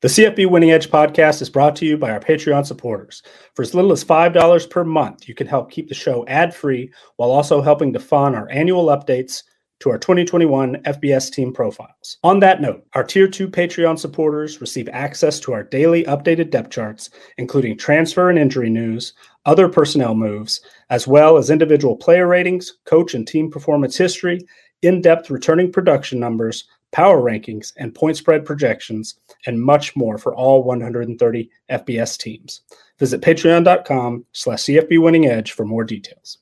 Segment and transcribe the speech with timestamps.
[0.00, 3.20] The CFB Winning Edge podcast is brought to you by our Patreon supporters.
[3.54, 6.92] For as little as $5 per month, you can help keep the show ad free
[7.16, 9.42] while also helping to fund our annual updates
[9.80, 12.18] to our 2021 FBS team profiles.
[12.22, 16.70] On that note, our Tier 2 Patreon supporters receive access to our daily updated depth
[16.70, 19.14] charts, including transfer and injury news,
[19.46, 20.60] other personnel moves,
[20.90, 24.38] as well as individual player ratings, coach and team performance history,
[24.82, 30.34] in depth returning production numbers, power rankings, and point spread projections, and much more for
[30.34, 32.62] all 130 FBS teams.
[32.98, 36.38] Visit patreon.com slash CFB Winning Edge for more details.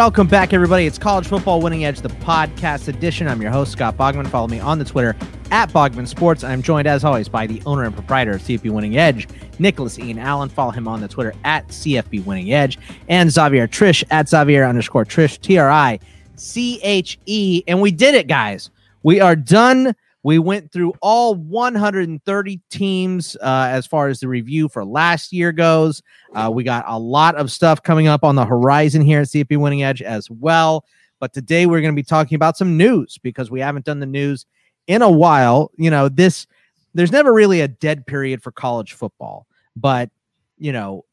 [0.00, 0.86] Welcome back, everybody.
[0.86, 3.28] It's College Football Winning Edge, the podcast edition.
[3.28, 4.26] I'm your host, Scott Bogman.
[4.28, 5.14] Follow me on the Twitter
[5.50, 6.42] at Bogman Sports.
[6.42, 10.18] I'm joined, as always, by the owner and proprietor of CFB Winning Edge, Nicholas Ian
[10.18, 10.48] Allen.
[10.48, 12.78] Follow him on the Twitter at CFB Winning Edge.
[13.10, 16.00] And Xavier Triche at Xavier underscore Triche, T R I
[16.34, 17.62] C H E.
[17.68, 18.70] And we did it, guys.
[19.02, 19.94] We are done.
[20.22, 25.50] We went through all 130 teams uh, as far as the review for last year
[25.50, 26.02] goes.
[26.34, 29.56] Uh, we got a lot of stuff coming up on the horizon here at CFB
[29.56, 30.84] Winning Edge as well.
[31.20, 34.06] But today we're going to be talking about some news because we haven't done the
[34.06, 34.46] news
[34.86, 35.70] in a while.
[35.76, 36.46] You know, this
[36.94, 39.46] there's never really a dead period for college football,
[39.76, 40.10] but
[40.58, 41.04] you know,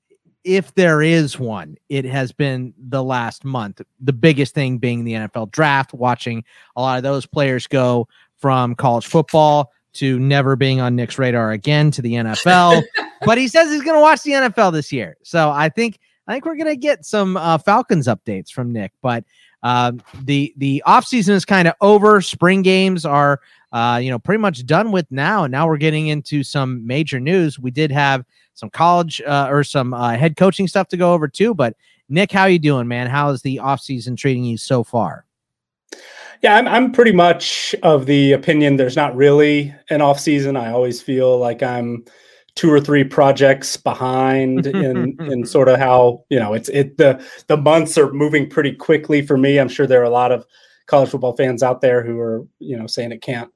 [0.44, 3.82] if there is one, it has been the last month.
[4.00, 6.44] The biggest thing being the NFL draft, watching
[6.78, 11.52] a lot of those players go from college football to never being on Nick's radar
[11.52, 12.84] again to the NFL.
[13.26, 15.18] but he says he's going to watch the NFL this year.
[15.24, 18.92] So I think I think we're going to get some uh, Falcons updates from Nick.
[19.02, 19.24] But
[19.64, 22.22] um, the the offseason is kind of over.
[22.22, 25.46] Spring games are uh, you know pretty much done with now.
[25.46, 27.58] And now we're getting into some major news.
[27.58, 31.28] We did have some college uh, or some uh, head coaching stuff to go over
[31.28, 31.54] too.
[31.54, 31.76] But
[32.10, 33.08] Nick, how you doing, man?
[33.08, 35.27] How is the offseason treating you so far?
[36.44, 40.56] Yeah, I'm I'm pretty much of the opinion there's not really an off season.
[40.56, 42.06] I always feel like I'm
[42.56, 47.24] two or three projects behind in in sort of how, you know, it's it the
[47.48, 49.60] the months are moving pretty quickly for me.
[49.60, 50.46] I'm sure there are a lot of
[50.88, 53.52] college football fans out there who are, you know, saying it can't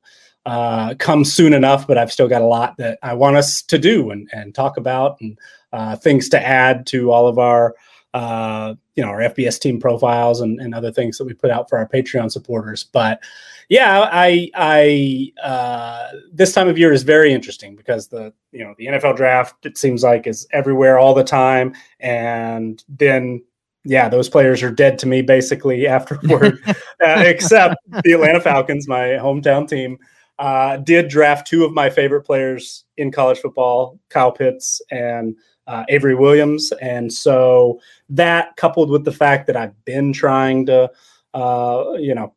[0.45, 3.77] uh, come soon enough, but I've still got a lot that I want us to
[3.77, 5.37] do and, and talk about and
[5.71, 7.75] uh, things to add to all of our
[8.13, 11.69] uh, you know, our FBS team profiles and, and other things that we put out
[11.69, 12.83] for our Patreon supporters.
[12.83, 13.23] But
[13.69, 18.75] yeah, I, I, uh, this time of year is very interesting because the, you know,
[18.77, 21.73] the NFL draft, it seems like is everywhere all the time.
[22.01, 23.41] And then,
[23.85, 29.17] yeah, those players are dead to me basically afterward, uh, except the Atlanta Falcons, my
[29.21, 29.97] hometown team.
[30.37, 35.35] Uh, did draft two of my favorite players in college football, Kyle Pitts and
[35.71, 36.73] uh, Avery Williams.
[36.81, 40.91] And so that coupled with the fact that I've been trying to,
[41.33, 42.33] uh, you know,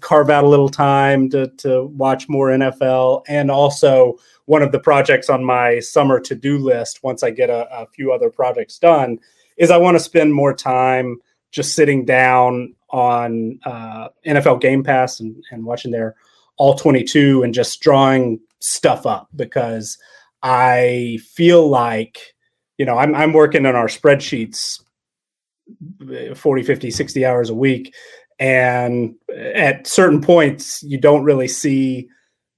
[0.00, 4.80] carve out a little time to, to watch more NFL and also one of the
[4.80, 9.20] projects on my summer to-do list once I get a, a few other projects done
[9.56, 11.20] is I want to spend more time
[11.52, 16.16] just sitting down on uh, NFL Game Pass and, and watching their
[16.56, 19.98] all 22 and just drawing stuff up because
[20.42, 22.34] I feel like
[22.78, 24.80] you know, I'm I'm working on our spreadsheets
[26.34, 27.94] 40, 50, 60 hours a week.
[28.38, 32.08] And at certain points, you don't really see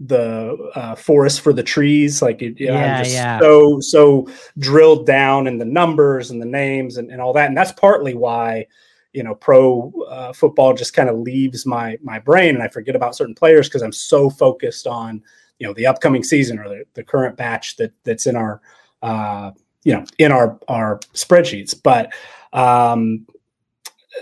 [0.00, 2.22] the uh, forest for the trees.
[2.22, 3.38] Like, it, you know, yeah, I'm just yeah.
[3.38, 7.48] so, so drilled down in the numbers and the names and, and all that.
[7.48, 8.66] And that's partly why,
[9.12, 12.96] you know, pro uh, football just kind of leaves my, my brain and I forget
[12.96, 15.22] about certain players because I'm so focused on,
[15.58, 18.60] you know, the upcoming season or the, the current batch that that's in our,
[19.02, 19.52] uh,
[19.84, 22.12] you know in our our spreadsheets but
[22.52, 23.26] um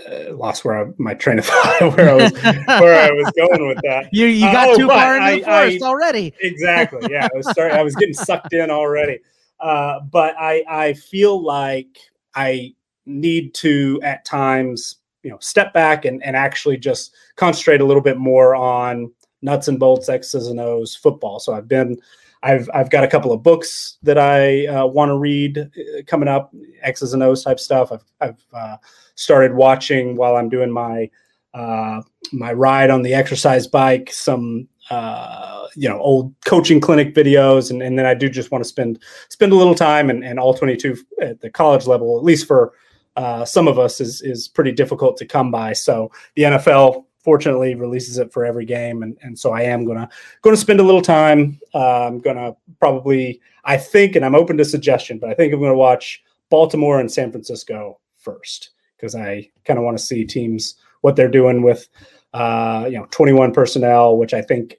[0.09, 3.67] uh, lost where I, my train of thought where I was where I was going
[3.67, 4.09] with that.
[4.11, 6.33] You you got uh, oh, too far into the forest I, already.
[6.41, 7.07] Exactly.
[7.11, 7.77] Yeah, I was starting.
[7.77, 9.19] I was getting sucked in already.
[9.59, 11.99] Uh, but I I feel like
[12.33, 12.73] I
[13.05, 18.01] need to at times you know step back and and actually just concentrate a little
[18.01, 19.11] bit more on
[19.41, 21.39] nuts and bolts X's and O's football.
[21.39, 21.97] So I've been
[22.43, 26.27] I've I've got a couple of books that I uh, want to read uh, coming
[26.27, 27.91] up, X's and O's type stuff.
[27.91, 28.77] I've I've uh,
[29.15, 31.09] started watching while I'm doing my
[31.53, 32.01] uh,
[32.33, 37.81] my ride on the exercise bike some uh, you know old coaching clinic videos, and,
[37.81, 40.53] and then I do just want to spend spend a little time and, and all
[40.53, 42.73] 22 at the college level, at least for
[43.15, 45.71] uh, some of us is is pretty difficult to come by.
[45.71, 50.09] So the NFL fortunately releases it for every game, and, and so I am gonna
[50.41, 51.59] gonna spend a little time.
[51.73, 55.61] Uh, I'm gonna probably I think, and I'm open to suggestion, but I think I'm
[55.61, 60.75] gonna watch Baltimore and San Francisco first because I kind of want to see teams
[61.01, 61.89] what they're doing with
[62.33, 64.75] uh, you know 21 personnel, which I think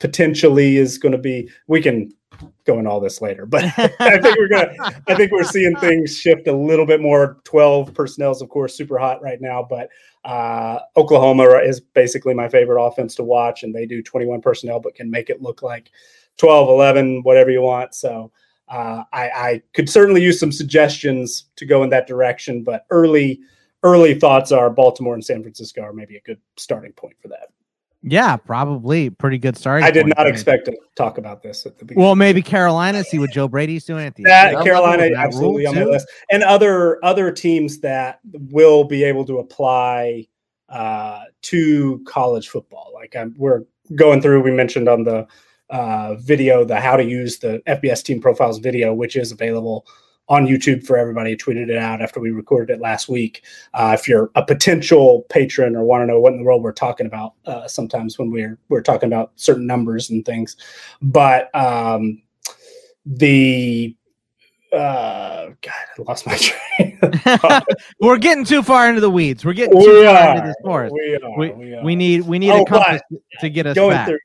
[0.00, 1.48] potentially is going to be.
[1.66, 2.12] We can
[2.64, 4.74] go into all this later, but I think we're gonna.
[5.06, 7.38] I think we're seeing things shift a little bit more.
[7.44, 9.88] 12 personnel is of course super hot right now, but
[10.24, 14.94] uh, Oklahoma is basically my favorite offense to watch, and they do 21 personnel, but
[14.94, 15.90] can make it look like
[16.38, 17.94] 12, 11, whatever you want.
[17.94, 18.32] So.
[18.68, 23.38] Uh, I, I could certainly use some suggestions to go in that direction, but early
[23.84, 27.50] early thoughts are Baltimore and San Francisco are maybe a good starting point for that.
[28.08, 29.84] Yeah, probably pretty good starting.
[29.84, 32.04] I did not expect to talk about this at the beginning.
[32.04, 34.64] Well, maybe Carolina, see what Joe Brady's doing at the that end.
[34.64, 39.38] Carolina that absolutely on my list, and other other teams that will be able to
[39.38, 40.28] apply
[40.68, 42.92] uh, to college football.
[42.94, 43.64] Like I'm, we're
[43.96, 44.42] going through.
[44.42, 45.26] We mentioned on the
[45.70, 49.84] uh, video the how to use the FBS team profiles video, which is available
[50.28, 51.32] on YouTube for everybody.
[51.32, 53.44] I tweeted it out after we recorded it last week.
[53.74, 56.72] Uh, if you're a potential patron or want to know what in the world we're
[56.72, 60.56] talking about, uh, sometimes when we're we're talking about certain numbers and things,
[61.00, 62.22] but um,
[63.04, 63.96] the
[64.72, 66.36] uh, God, I lost my
[66.76, 66.98] train.
[68.00, 69.44] We're getting too far into the weeds.
[69.44, 70.92] We're getting too we far are, into this forest.
[70.92, 71.84] We, are, we, we, are.
[71.84, 73.00] we need we need oh, a compass
[73.40, 74.08] to get us going back.
[74.08, 74.18] Through,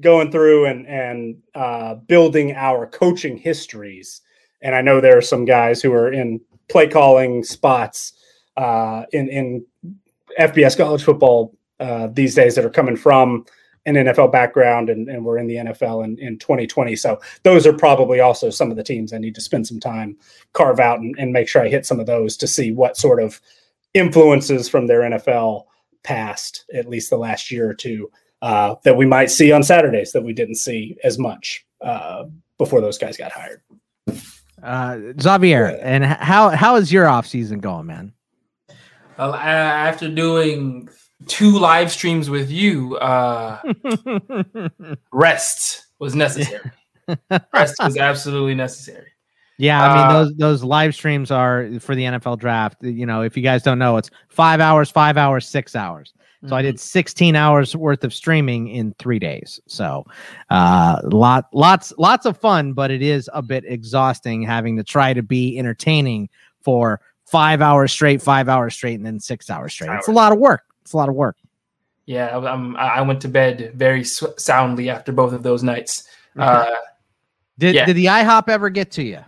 [0.00, 4.22] going through and and uh, building our coaching histories
[4.62, 8.14] and I know there are some guys who are in play calling spots
[8.56, 9.66] uh, in in
[10.38, 13.44] FBS college football uh, these days that are coming from
[13.86, 16.94] an NFL background and, and we're in the NFL in, in 2020.
[16.94, 20.16] So those are probably also some of the teams I need to spend some time
[20.52, 23.20] carve out and, and make sure I hit some of those to see what sort
[23.20, 23.40] of
[23.94, 25.64] influences from their NFL
[26.04, 28.10] past, at least the last year or two,
[28.40, 32.24] uh, that we might see on Saturdays that we didn't see as much uh,
[32.58, 33.62] before those guys got hired.
[34.62, 38.12] Uh, Xavier, and how how is your off season going, man?
[39.18, 40.88] Well, after doing
[41.26, 43.60] two live streams with you, uh,
[45.12, 46.70] rest was necessary.
[47.52, 49.08] rest was absolutely necessary.
[49.58, 52.82] Yeah, I mean uh, those those live streams are for the NFL draft.
[52.82, 56.14] You know, if you guys don't know, it's five hours, five hours, six hours.
[56.42, 56.54] So mm-hmm.
[56.54, 59.60] I did 16 hours worth of streaming in three days.
[59.66, 60.04] So
[60.50, 65.14] uh lot lots lots of fun, but it is a bit exhausting having to try
[65.14, 66.28] to be entertaining
[66.60, 69.90] for five hours straight, five hours straight, and then six hours straight.
[69.90, 70.00] Hours.
[70.00, 70.64] It's a lot of work.
[70.82, 71.36] It's a lot of work.
[72.06, 76.08] Yeah, I'm, I went to bed very soundly after both of those nights.
[76.36, 76.66] Uh,
[77.58, 77.86] did yeah.
[77.86, 79.20] did the IHOP ever get to you?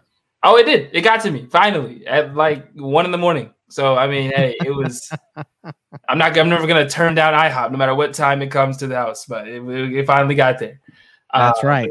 [0.42, 0.90] Oh, it did.
[0.92, 3.53] It got to me finally at like one in the morning.
[3.68, 5.10] So I mean, hey, it was.
[6.08, 6.36] I'm not.
[6.36, 9.26] I'm never gonna turn down IHOP no matter what time it comes to the house.
[9.26, 10.80] But it, it finally got there.
[11.32, 11.90] That's uh, right.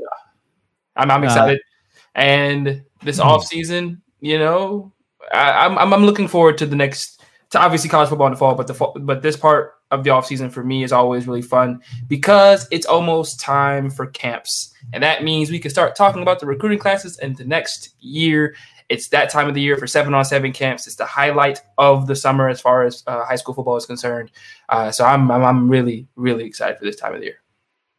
[0.96, 3.28] I'm, I'm uh, excited, uh, and this mm-hmm.
[3.28, 4.94] off season, you know,
[5.34, 7.22] I, am I'm, I'm looking forward to the next.
[7.52, 10.10] To obviously college football in the fall, but the fall, but this part of the
[10.10, 15.04] off season for me is always really fun because it's almost time for camps, and
[15.04, 18.56] that means we can start talking about the recruiting classes and the next year
[18.94, 20.86] it's that time of the year for seven on seven camps.
[20.86, 24.32] It's the highlight of the summer as far as uh, high school football is concerned.
[24.70, 27.40] Uh, so I'm, I'm, I'm really really excited for this time of the year.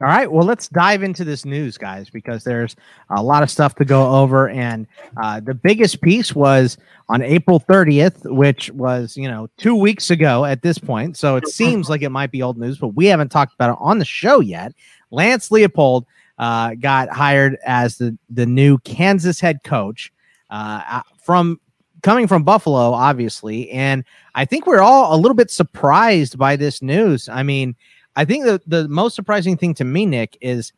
[0.00, 2.74] All right, well, let's dive into this news, guys, because there's
[3.10, 4.48] a lot of stuff to go over.
[4.48, 4.86] And
[5.22, 6.76] uh, the biggest piece was
[7.08, 11.16] on April 30th, which was, you know, two weeks ago at this point.
[11.16, 13.78] So it seems like it might be old news, but we haven't talked about it
[13.80, 14.74] on the show yet.
[15.12, 16.06] Lance Leipold
[16.38, 20.12] uh, got hired as the, the new Kansas head coach
[20.50, 21.60] uh, from
[22.02, 23.70] coming from Buffalo, obviously.
[23.70, 27.28] And I think we're all a little bit surprised by this news.
[27.28, 27.74] I mean,
[28.14, 30.72] I think the, the most surprising thing to me, Nick, is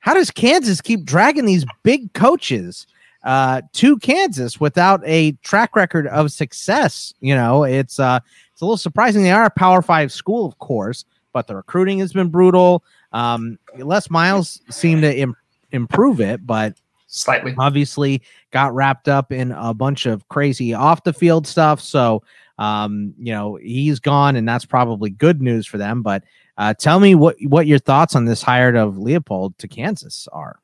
[0.00, 2.86] how does Kansas keep dragging these big coaches
[3.22, 7.14] uh, to Kansas without a track record of success?
[7.20, 8.20] You know, it's uh,
[8.52, 9.22] it's a little surprising.
[9.22, 12.82] They are a Power Five school, of course, but the recruiting has been brutal.
[13.12, 15.36] Um, Les Miles seemed to Im-
[15.72, 16.74] improve it, but
[17.10, 17.54] slightly.
[17.58, 21.80] Obviously, got wrapped up in a bunch of crazy off the field stuff.
[21.80, 22.22] So,
[22.58, 26.02] um, you know, he's gone, and that's probably good news for them.
[26.02, 26.24] But
[26.56, 30.60] uh, tell me what what your thoughts on this hire of Leipold to Kansas are.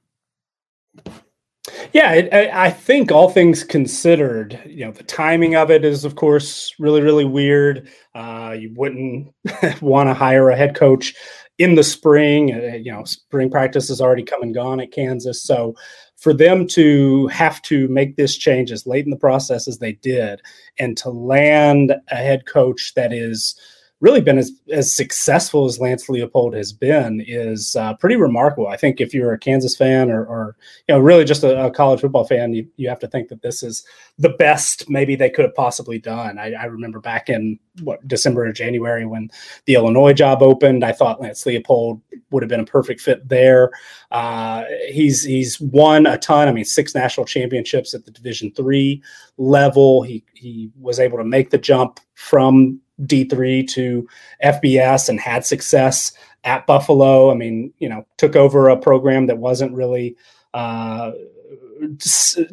[1.92, 6.14] Yeah, it, I think all things considered, you know, the timing of it is, of
[6.14, 7.88] course, really, really weird.
[8.14, 9.34] Uh, you wouldn't
[9.80, 11.14] want to hire a head coach
[11.58, 12.54] in the spring.
[12.54, 15.74] Uh, you know, spring practice has already come and gone at Kansas, so
[16.16, 19.92] for them to have to make this change as late in the process as they
[19.92, 20.40] did,
[20.78, 23.54] and to land a head coach that is
[24.00, 28.68] really been as, as successful as Lance Leipold has been is uh, pretty remarkable.
[28.68, 31.70] I think if you're a Kansas fan or, or you know, really just a, a,
[31.70, 33.86] college football fan, you, you have to think that this is
[34.18, 36.38] the best maybe they could have possibly done.
[36.38, 39.30] I, I remember back in what December or January when
[39.64, 43.70] the Illinois job opened, I thought Lance Leipold would have been a perfect fit there.
[44.10, 46.48] Uh, he's he's won a ton.
[46.48, 49.02] I mean, six national championships at the Division three
[49.38, 50.02] level.
[50.02, 54.08] He he was able to make the jump from D3 to
[54.44, 56.12] FBS and had success
[56.44, 57.30] at Buffalo.
[57.30, 60.16] I mean, you know, took over a program that wasn't really
[60.54, 61.12] uh,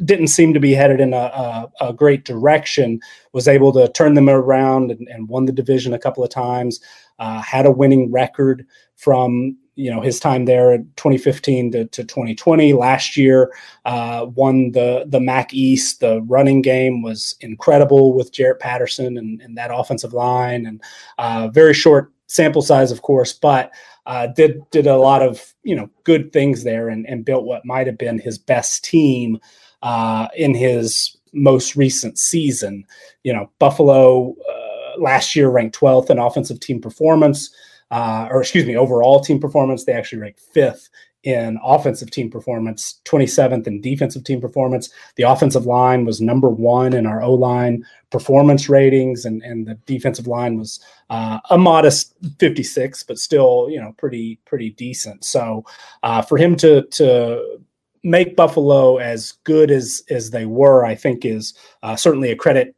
[0.04, 3.00] didn't seem to be headed in a, a, a, great direction.
[3.32, 6.80] Was able to turn them around and, and won the division a couple of times.
[7.18, 12.04] Uh, had a winning record from you know his time there at 2015 to, to
[12.04, 13.52] 2020 last year
[13.84, 16.00] uh, won the the mac east.
[16.00, 20.82] The running game was incredible with jaret patterson and, and that offensive line and
[21.18, 23.70] uh, very short sample size of course but
[24.06, 27.64] uh, did did a lot of you know good things there and, and built what
[27.64, 29.38] might have been his best team
[29.82, 32.84] uh, in his most recent season.
[33.22, 37.54] You know buffalo uh, last year ranked 12th in offensive team performance
[37.90, 39.84] uh, or excuse me, overall team performance.
[39.84, 40.88] They actually ranked fifth
[41.24, 44.90] in offensive team performance, 27th in defensive team performance.
[45.16, 49.74] The offensive line was number one in our O line performance ratings, and, and the
[49.86, 55.24] defensive line was uh, a modest 56, but still, you know, pretty pretty decent.
[55.24, 55.64] So
[56.02, 57.58] uh, for him to to
[58.02, 62.76] make Buffalo as good as as they were, I think is uh, certainly a credit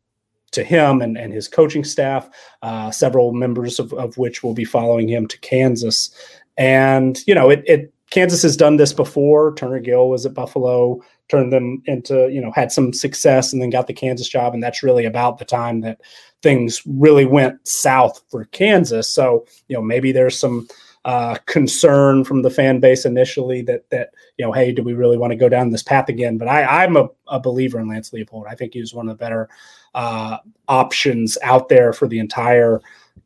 [0.56, 2.28] to him and, and his coaching staff,
[2.62, 6.10] uh, several members of, of which will be following him to Kansas.
[6.56, 9.54] And, you know, it, it Kansas has done this before.
[9.54, 13.70] Turner Gill was at Buffalo, turned them into, you know, had some success and then
[13.70, 14.54] got the Kansas job.
[14.54, 16.00] And that's really about the time that
[16.42, 19.10] things really went south for Kansas.
[19.10, 20.68] So, you know, maybe there's some
[21.06, 25.16] uh, concern from the fan base initially that that you know, hey, do we really
[25.16, 26.36] want to go down this path again?
[26.36, 28.46] But I, I'm a, a believer in Lance Leipold.
[28.48, 29.48] I think he was one of the better
[29.96, 30.38] uh,
[30.68, 32.80] options out there for the entire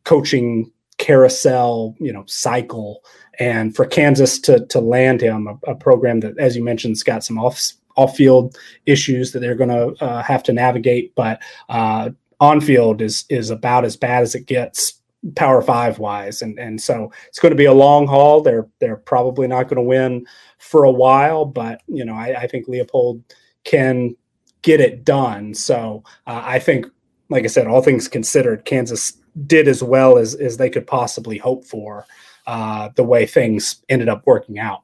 [0.04, 3.04] coaching carousel, you know, cycle.
[3.38, 7.02] And for Kansas to to land him a, a program that, as you mentioned, has
[7.02, 7.60] got some off
[7.96, 12.10] off field issues that they're going to uh, have to navigate, but uh,
[12.40, 14.94] on field is is about as bad as it gets
[15.36, 18.40] Power Five wise, and and so it's going to be a long haul.
[18.40, 20.26] They're they're probably not going to win
[20.58, 23.22] for a while, but you know I, I think Leipold
[23.64, 24.16] can
[24.62, 25.55] get it done.
[25.55, 26.87] So uh, I think,
[27.29, 29.14] like I said, all things considered, Kansas
[29.47, 32.07] did as well as as they could possibly hope for.
[32.47, 34.83] Uh, the way things ended up working out.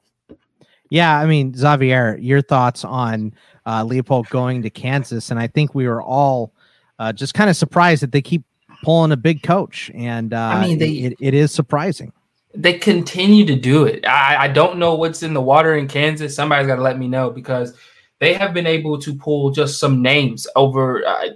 [0.91, 5.75] Yeah, I mean, Xavier, your thoughts on uh, Leipold going to Kansas, and I think
[5.75, 6.53] we were all
[7.01, 8.45] uh, just kind of surprised that they keep
[8.85, 12.13] pulling a big coach, and uh, I mean, they, it, it is surprising.
[12.55, 14.07] They continue to do it.
[14.07, 16.37] I, I don't know what's in the water in Kansas.
[16.37, 17.75] Somebody's got to let me know because
[18.19, 21.29] they have been able to pull just some names over uh,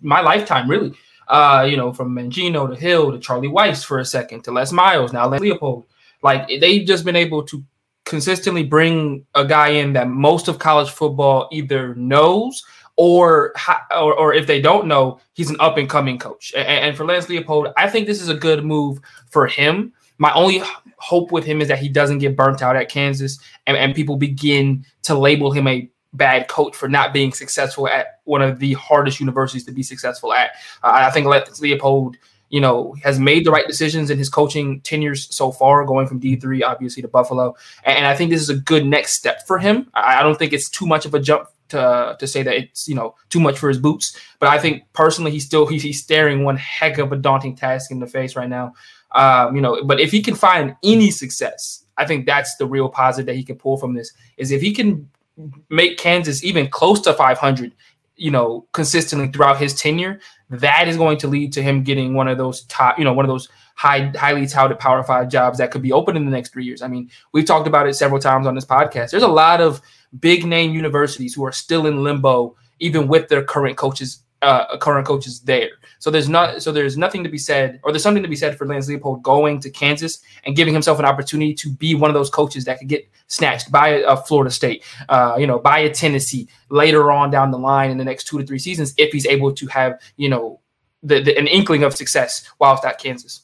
[0.00, 0.92] my lifetime, really.
[1.28, 4.70] Uh, you know, from Mangino to Gill to Charlie Weis for a second to Les
[4.70, 5.84] Miles, now Les Leipold.
[6.22, 7.64] Like they've just been able to
[8.04, 12.64] consistently bring a guy in that most of college football either knows
[12.96, 13.52] or,
[13.90, 16.52] or, or if they don't know, he's an up and coming coach.
[16.56, 19.92] And, and, for Lance Leipold, I think this is a good move for him.
[20.18, 20.62] My only
[20.96, 24.16] hope with him is that he doesn't get burnt out at Kansas and, and people
[24.16, 28.74] begin to label him a bad coach for not being successful at one of the
[28.74, 30.50] hardest universities to be successful at.
[30.82, 32.14] Uh, I think Lance Leipold,
[32.48, 36.20] you know, has made the right decisions in his coaching tenures so far, going from
[36.20, 39.90] D3 obviously to Buffalo, and I think this is a good next step for him.
[39.94, 42.94] I don't think it's too much of a jump to to say that it's you
[42.94, 44.18] know too much for his boots.
[44.38, 47.90] But I think personally, he's still he's, he's staring one heck of a daunting task
[47.90, 48.74] in the face right now.
[49.14, 52.88] Um, you know, but if he can find any success, I think that's the real
[52.88, 54.12] positive that he can pull from this.
[54.36, 55.08] Is if he can
[55.38, 55.60] Mm-hmm.
[55.68, 57.74] make Kansas even close to 500,
[58.16, 62.26] you know, consistently throughout his tenure, that is going to lead to him getting one
[62.26, 65.70] of those top, you know, one of those high, highly touted Power Five jobs that
[65.70, 66.80] could be open in the next three years.
[66.80, 69.10] I mean, we've talked about it several times on this podcast.
[69.10, 69.82] There's a lot of
[70.18, 75.06] big name universities who are still in limbo, even with their current coaches uh, current
[75.06, 75.70] coaches there.
[75.98, 78.56] So there's not so there's nothing to be said, or there's something to be said
[78.56, 82.14] for Lance Leipold going to Kansas and giving himself an opportunity to be one of
[82.14, 85.90] those coaches that could get snatched by a, Florida State, uh, you know, by a
[85.92, 89.26] Tennessee later on down the line in the next two to three seasons if he's
[89.26, 90.60] able to have you know
[91.02, 93.42] the, the an inkling of success whilst at Kansas.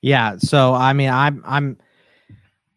[0.00, 0.36] Yeah.
[0.38, 1.78] So I mean, I'm I'm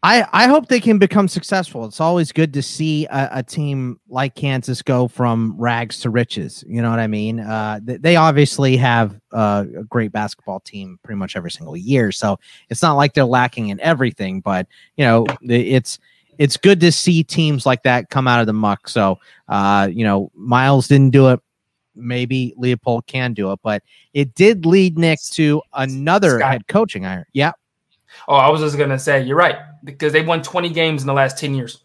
[0.04, 1.86] I, I hope they can become successful.
[1.86, 6.64] It's always good to see a, a, team like Kansas go from rags to riches.
[6.68, 7.40] You know what I mean?
[7.40, 12.12] Uh, th- they obviously have uh, a great basketball team pretty much every single year,
[12.12, 12.40] so
[12.70, 14.42] it's not like they're lacking in everything.
[14.42, 14.66] But
[14.98, 16.00] you know, it's
[16.40, 18.90] it's good to see teams like that come out of the muck.
[18.90, 21.40] So, uh, you know, Miles didn't do it.
[21.94, 26.52] Maybe Leipold can do it, but it did lead Nick to another Scott.
[26.52, 27.28] head coaching hire.
[27.34, 27.52] Yeah.
[28.28, 31.14] Oh, I was just gonna say you're right because they won 20 games in the
[31.14, 31.82] last 10 years.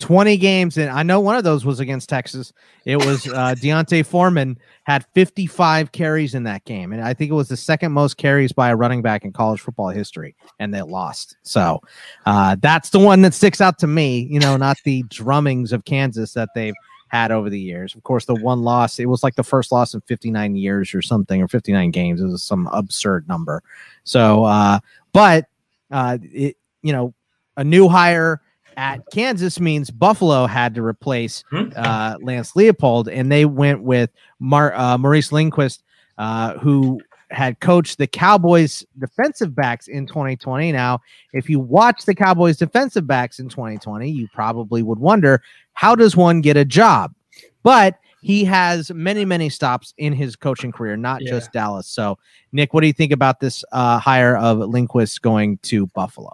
[0.00, 2.52] 20 games, and I know one of those was against Texas.
[2.86, 7.34] It was uh, D'Onta Foreman had 55 carries in that game, and I think it
[7.34, 10.82] was the second most carries by a running back in college football history, and they
[10.82, 11.36] lost.
[11.42, 11.80] So
[12.26, 14.26] uh, that's the one that sticks out to me.
[14.30, 16.74] You know, not the drummings of Kansas that they've
[17.08, 17.94] had over the years.
[17.94, 21.02] Of course, the one loss, it was like the first loss in 59 years or
[21.02, 22.20] something, or 59 games.
[22.20, 23.62] It was some absurd number.
[24.04, 24.78] So, uh,
[25.12, 25.46] but
[25.90, 27.14] uh, it, you know,
[27.56, 28.40] a new hire
[28.76, 31.68] at Kansas means Buffalo had to replace hmm?
[31.76, 35.82] uh, Lance Leipold, and they went with Mar- uh, Maurice Linguist,
[36.18, 37.00] uh, who
[37.30, 40.72] had coached the Cowboys defensive backs in 2020.
[40.72, 41.00] Now,
[41.32, 45.42] if you watch the Cowboys defensive backs in 2020, you probably would wonder
[45.74, 47.14] how does one get a job?
[47.62, 51.30] But he has many, many stops in his coaching career, not yeah.
[51.30, 51.86] just Dallas.
[51.86, 52.18] So,
[52.52, 56.30] Nick, what do you think about this uh, hire of Linguist going to Buffalo?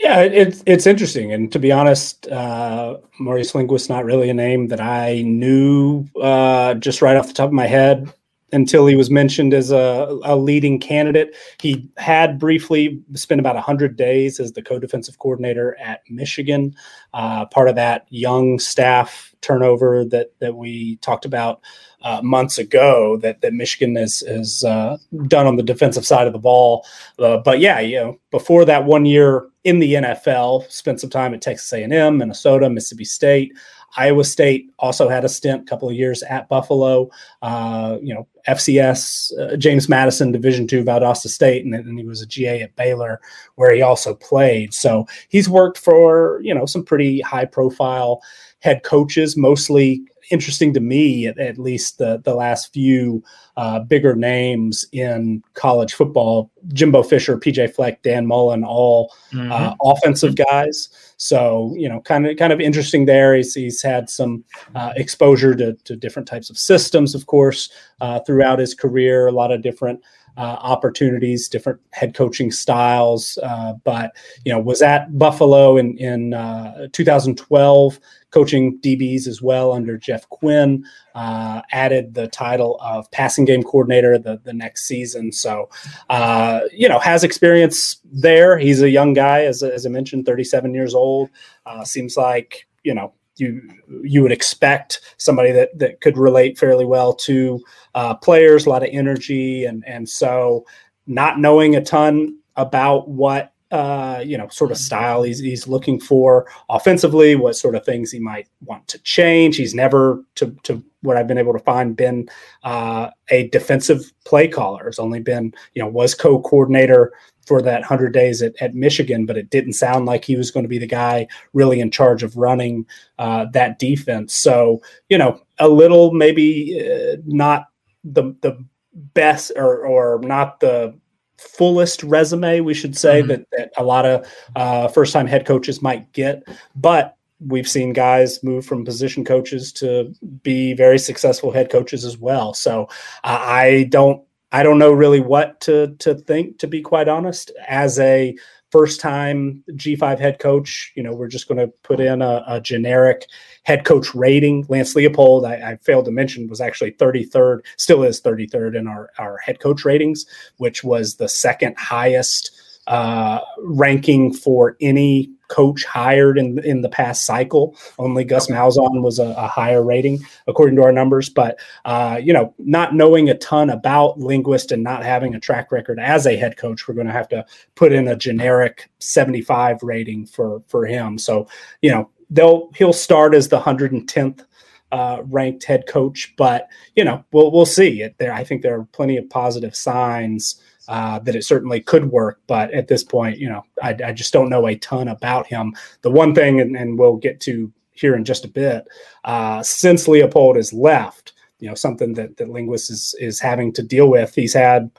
[0.00, 4.68] Yeah, it's it's interesting, and to be honest, uh, Maurice Linguist not really a name
[4.68, 8.12] that I knew uh, just right off the top of my head
[8.54, 11.34] until he was mentioned as a, a leading candidate.
[11.60, 16.74] He had briefly spent about 100 days as the co defensive coordinator at Michigan,
[17.12, 21.60] uh, part of that young staff turnover that, that we talked about
[22.02, 24.96] uh, months ago that, that Michigan has, has uh,
[25.26, 26.86] done on the defensive side of the ball.
[27.18, 31.34] Uh, but yeah, you know, before that one year in the NFL, spent some time
[31.34, 33.52] at Texas A&M, Minnesota, Mississippi State.
[33.96, 37.10] Iowa State also had a stint, a couple of years at Buffalo.
[37.42, 42.20] Uh, you know, FCS, uh, James Madison, Division two, Valdosta State, and then he was
[42.20, 43.20] a GA at Baylor,
[43.54, 44.74] where he also played.
[44.74, 48.20] So he's worked for you know some pretty high profile
[48.64, 53.22] head coaches, mostly interesting to me, at, at least the the last few
[53.58, 59.52] uh, bigger names in college football: Jimbo Fisher, PJ Fleck, Dan Mullen, all mm-hmm.
[59.52, 60.88] uh, offensive guys.
[61.18, 63.36] So you know, kind of kind of interesting there.
[63.36, 64.42] He's, he's had some
[64.74, 67.68] uh, exposure to, to different types of systems, of course,
[68.00, 69.26] uh, throughout his career.
[69.26, 70.00] A lot of different
[70.36, 73.38] uh, opportunities, different head coaching styles.
[73.42, 74.12] Uh, but
[74.44, 80.28] you know, was at Buffalo in in uh, 2012, coaching DBs as well under Jeff
[80.28, 80.84] Quinn.
[81.14, 85.30] Uh, added the title of passing game coordinator the the next season.
[85.30, 85.68] So
[86.10, 88.58] uh, you know, has experience there.
[88.58, 91.30] He's a young guy, as as I mentioned, 37 years old.
[91.66, 93.62] Uh, seems like you know you
[94.02, 97.60] you would expect somebody that that could relate fairly well to
[97.94, 100.64] uh, players, a lot of energy, and and so
[101.06, 105.98] not knowing a ton about what uh, you know sort of style he's he's looking
[105.98, 109.56] for offensively, what sort of things he might want to change.
[109.56, 112.28] He's never to to what I've been able to find been
[112.62, 114.86] uh, a defensive play caller.
[114.86, 117.12] It's only been you know was co-coordinator
[117.46, 120.64] for that 100 days at, at Michigan, but it didn't sound like he was going
[120.64, 122.86] to be the guy really in charge of running
[123.18, 124.34] uh, that defense.
[124.34, 127.66] So, you know, a little maybe uh, not
[128.04, 130.94] the the best or or not the
[131.38, 133.28] fullest resume we should say mm-hmm.
[133.28, 134.26] that, that a lot of
[134.56, 136.44] uh, first time head coaches might get,
[136.76, 142.16] but we've seen guys move from position coaches to be very successful head coaches as
[142.16, 142.54] well.
[142.54, 142.88] So
[143.22, 144.22] I don't
[144.54, 147.50] I don't know really what to to think to be quite honest.
[147.66, 148.36] As a
[148.70, 152.60] first time G5 head coach, you know, we're just going to put in a, a,
[152.60, 153.28] generic
[153.64, 154.64] head coach rating.
[154.68, 159.10] Lance Leipold, I, I, failed to mention, was actually 33rd, still is 33rd in our,
[159.18, 162.50] our head coach ratings, which was the second highest
[162.86, 167.76] uh, ranking for any coach hired in in the past cycle.
[167.98, 171.28] Only Gus Malzahn was a, a higher rating according to our numbers.
[171.28, 175.70] But uh, you know, not knowing a ton about linguist and not having a track
[175.70, 177.44] record as a head coach, we're going to have to
[177.74, 181.18] put in a generic 75 rating for for him.
[181.18, 181.46] So
[181.82, 184.44] you know, they'll he'll start as the 110th
[184.92, 186.34] uh, ranked head coach.
[186.36, 188.02] But you know, we'll we'll see.
[188.02, 192.10] It there, I think there are plenty of positive signs uh, that it certainly could
[192.10, 192.40] work.
[192.46, 195.74] But at this point, you know, I, I just don't know a ton about him.
[196.02, 198.86] The one thing, and, and we'll get to here in just a bit,
[199.24, 203.82] uh, since Leipold has left, you know, something that that Linguist is is having to
[203.82, 204.34] deal with.
[204.34, 204.90] He's had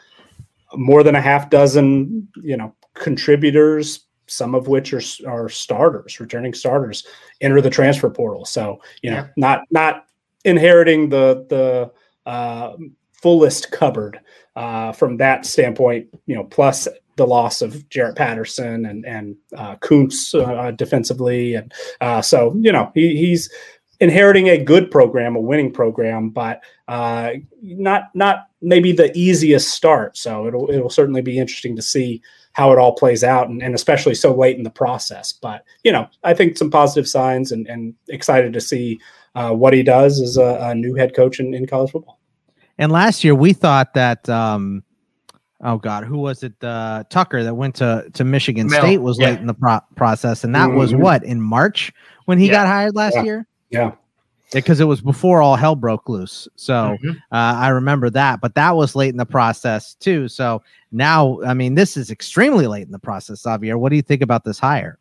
[0.76, 6.54] more than a half dozen, you know, contributors some of which are are starters, returning
[6.54, 7.06] starters,
[7.42, 8.46] enter the transfer portal.
[8.46, 9.28] So you know, yeah.
[9.38, 10.06] not not
[10.44, 11.92] inheriting the the
[12.30, 12.76] uh,
[13.26, 14.20] fullest cupboard
[14.56, 16.08] uh, from that standpoint.
[16.28, 21.74] You know, plus the loss of Jaret Patterson and and uh, Koonce uh, defensively, and
[22.02, 23.50] uh, so you know he, he's
[24.00, 27.32] inheriting a good program, a winning program, but uh,
[27.64, 30.16] not not maybe the easiest start.
[30.18, 32.22] So it'll it'll certainly be interesting to see
[32.54, 35.34] how it all plays out and, and, especially so late in the process.
[35.34, 38.98] But, you know, I think some positive signs and, and excited to see
[39.36, 42.18] uh, what he does as a, a new head coach in, in, college football.
[42.78, 44.84] And last year we thought that, um,
[45.62, 46.54] oh God, who was it?
[46.62, 48.82] Uh, Tucker that went to, to Michigan Mel.
[48.82, 49.30] State was yeah.
[49.30, 50.44] late in the pro- process.
[50.44, 50.78] And that mm-hmm.
[50.78, 51.94] was what in March
[52.26, 52.54] when he yeah.
[52.54, 53.24] got hired last yeah.
[53.24, 53.48] year?
[53.70, 53.92] Yeah
[54.54, 56.48] because it was before all hell broke loose.
[56.56, 57.10] So mm-hmm.
[57.10, 60.28] uh, I remember that, but that was late in the process too.
[60.28, 60.62] So
[60.92, 63.42] now, I mean, this is extremely late in the process.
[63.42, 64.98] Xavier, what do you think about this hire?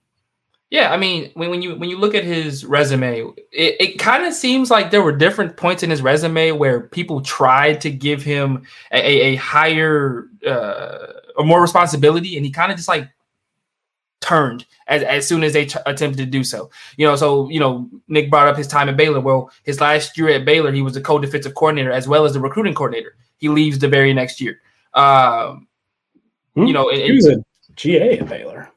[0.74, 3.20] Yeah, I mean, when, when you when you look at his resume,
[3.52, 7.20] it, it kind of seems like there were different points in his resume where people
[7.20, 12.76] tried to give him a, a higher uh, or more responsibility, and he kind of
[12.76, 13.08] just like
[14.20, 16.72] turned as, as soon as they t- attempted to do so.
[16.96, 19.20] You know, so you know, Nick brought up his time at Baylor.
[19.20, 22.40] Well, his last year at Baylor, he was the co-defensive coordinator as well as the
[22.40, 23.14] recruiting coordinator.
[23.36, 24.60] He leaves the very next year.
[24.92, 25.68] Um,
[26.56, 26.64] hmm?
[26.64, 27.44] You know, he was a
[27.76, 28.72] GA at Baylor.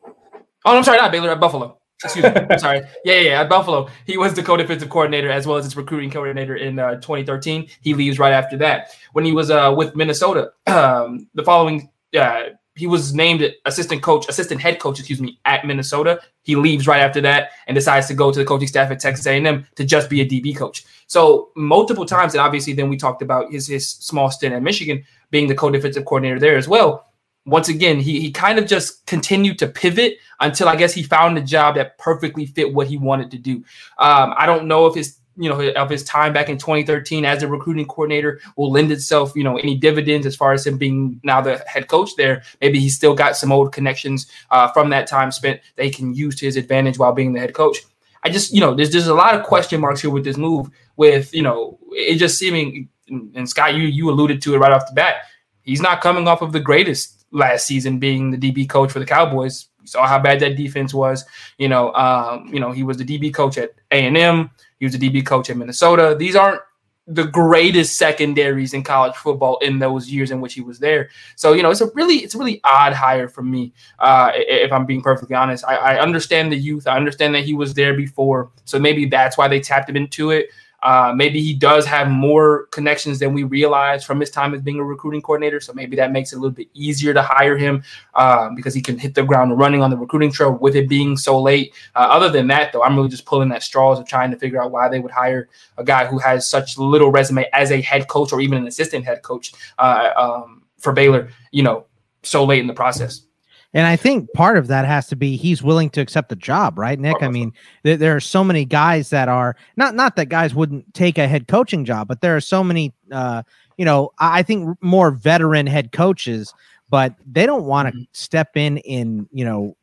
[0.64, 1.80] Oh, I'm sorry, not Baylor at Buffalo.
[2.04, 2.30] Excuse me.
[2.50, 2.82] I'm sorry.
[3.04, 6.12] Yeah, yeah, yeah, at Buffalo, he was the co-defensive coordinator as well as his recruiting
[6.12, 7.68] coordinator in uh, 2013.
[7.82, 8.92] He leaves right after that.
[9.14, 12.44] When he was uh, with Minnesota, um, the following uh,
[12.78, 16.22] he was named assistant coach, assistant head coach, excuse me, at Minnesota.
[16.44, 19.26] He leaves right after that and decides to go to the coaching staff at Texas
[19.26, 20.86] A&M to just be a DB coach.
[21.08, 25.04] So multiple times, and obviously then we talked about his his small stint at Michigan
[25.32, 27.07] being the co-defensive coordinator there as well.
[27.48, 31.38] Once again, he he kind of just continued to pivot until I guess he found
[31.38, 33.64] a job that perfectly fit what he wanted to do.
[33.98, 37.44] Um, I don't know if his you know of his time back in 2013 as
[37.44, 41.22] a recruiting coordinator will lend itself you know any dividends as far as him being
[41.24, 42.44] now the head coach there.
[42.60, 46.14] Maybe he's still got some old connections uh, from that time spent that he can
[46.14, 47.78] use to his advantage while being the head coach.
[48.24, 50.70] I just you know there's just a lot of question marks here with this move
[50.98, 54.88] with you know it just seeming and scott you you alluded to it right off
[54.88, 55.16] the bat.
[55.62, 59.06] He's not coming off of the greatest last season being the db coach for the
[59.06, 61.26] cowboys you saw how bad that defense was
[61.58, 65.00] you know um, you know he was the db coach at a&m he was a
[65.00, 66.16] DB coach at Minnesota.
[66.18, 66.62] These aren't
[67.10, 71.10] the greatest secondaries in college football in those years in which he was there.
[71.36, 73.74] So you know, it's a really it's a really odd hire for me.
[74.00, 76.86] Uh, if I'm being perfectly honest, I, I understand the youth.
[76.86, 80.32] I understand that he was there before, so maybe that's why they tapped him into
[80.32, 80.50] it.
[80.84, 84.80] Uh, maybe he does have more connections than we realize from his time as being
[84.80, 85.60] a recruiting coordinator.
[85.60, 88.82] So maybe that makes it a little bit easier to hire him uh, because he
[88.82, 91.74] can hit the ground running on the recruiting trail with it being so late.
[91.96, 94.62] Uh, other than that, though, I'm really just pulling at straws of trying to figure
[94.62, 98.08] out why they would hire a guy who has such little resume as a head
[98.08, 101.86] coach or even an assistant head coach uh, um, for Baylor, you know,
[102.24, 103.27] so late in the process.
[103.74, 106.80] And I think part of that has to be he's willing to accept the job,
[106.80, 107.22] right, Nick?
[107.22, 107.52] I mean,
[107.84, 111.28] th- there are so many guys that are not not that guys wouldn't take a
[111.28, 113.44] head coaching job, but there are so many, uh,
[113.78, 116.54] you know, I think more veteran head coaches,
[116.90, 118.04] but they don't want to mm-hmm.
[118.14, 119.76] step in in you know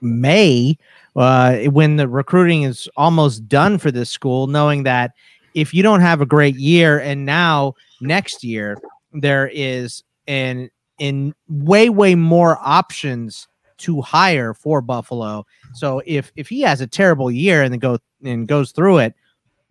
[0.00, 0.78] May
[1.16, 5.12] uh, when the recruiting is almost done for this school, knowing that
[5.54, 8.78] if you don't have a great year and now next year
[9.12, 10.70] there is an
[11.02, 15.44] in way way more options to hire for Buffalo.
[15.74, 19.14] So if if he has a terrible year and then go and goes through it,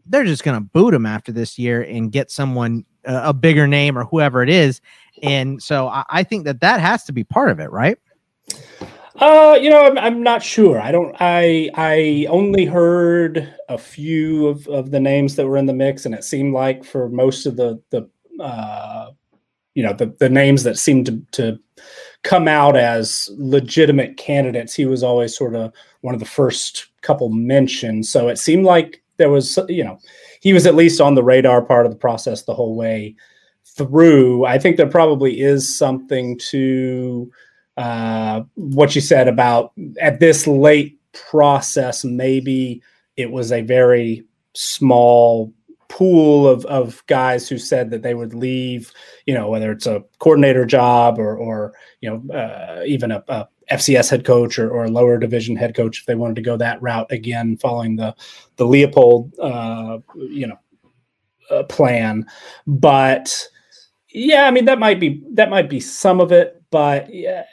[0.05, 3.65] they're just going to boot him after this year and get someone uh, a bigger
[3.65, 4.81] name or whoever it is.
[5.23, 7.97] And so I, I, think that that has to be part of it, right?
[9.15, 10.81] Uh, you know, I'm, I'm not sure.
[10.81, 11.15] I don't.
[11.21, 16.05] I I only heard a few of, of the names that were in the mix,
[16.05, 18.09] and it seemed like for most of the the
[18.43, 19.11] uh,
[19.73, 21.59] you know the, the names that seemed to, to
[22.23, 27.29] come out as legitimate candidates he was always sort of one of the first couple
[27.29, 28.05] mentioned.
[28.05, 29.99] So it seemed like there was you know
[30.41, 33.15] he was at least on the radar part of the process the whole way
[33.65, 34.45] through.
[34.45, 37.31] I think there probably is something to
[37.77, 42.81] uh, what you said about at this late process maybe
[43.17, 45.53] it was a very small
[45.91, 48.93] pool of, of guys who said that they would leave,
[49.25, 53.47] you know, whether it's a coordinator job or, or you know, uh, even a, a,
[53.69, 56.57] FCS head coach or, or a lower division head coach if they wanted to go
[56.57, 58.13] that route again, following the
[58.57, 60.57] the Leipold, uh, you know,
[61.49, 62.25] uh, plan.
[62.67, 63.47] But
[64.09, 67.43] yeah, I mean that might be that might be some of it, but yeah,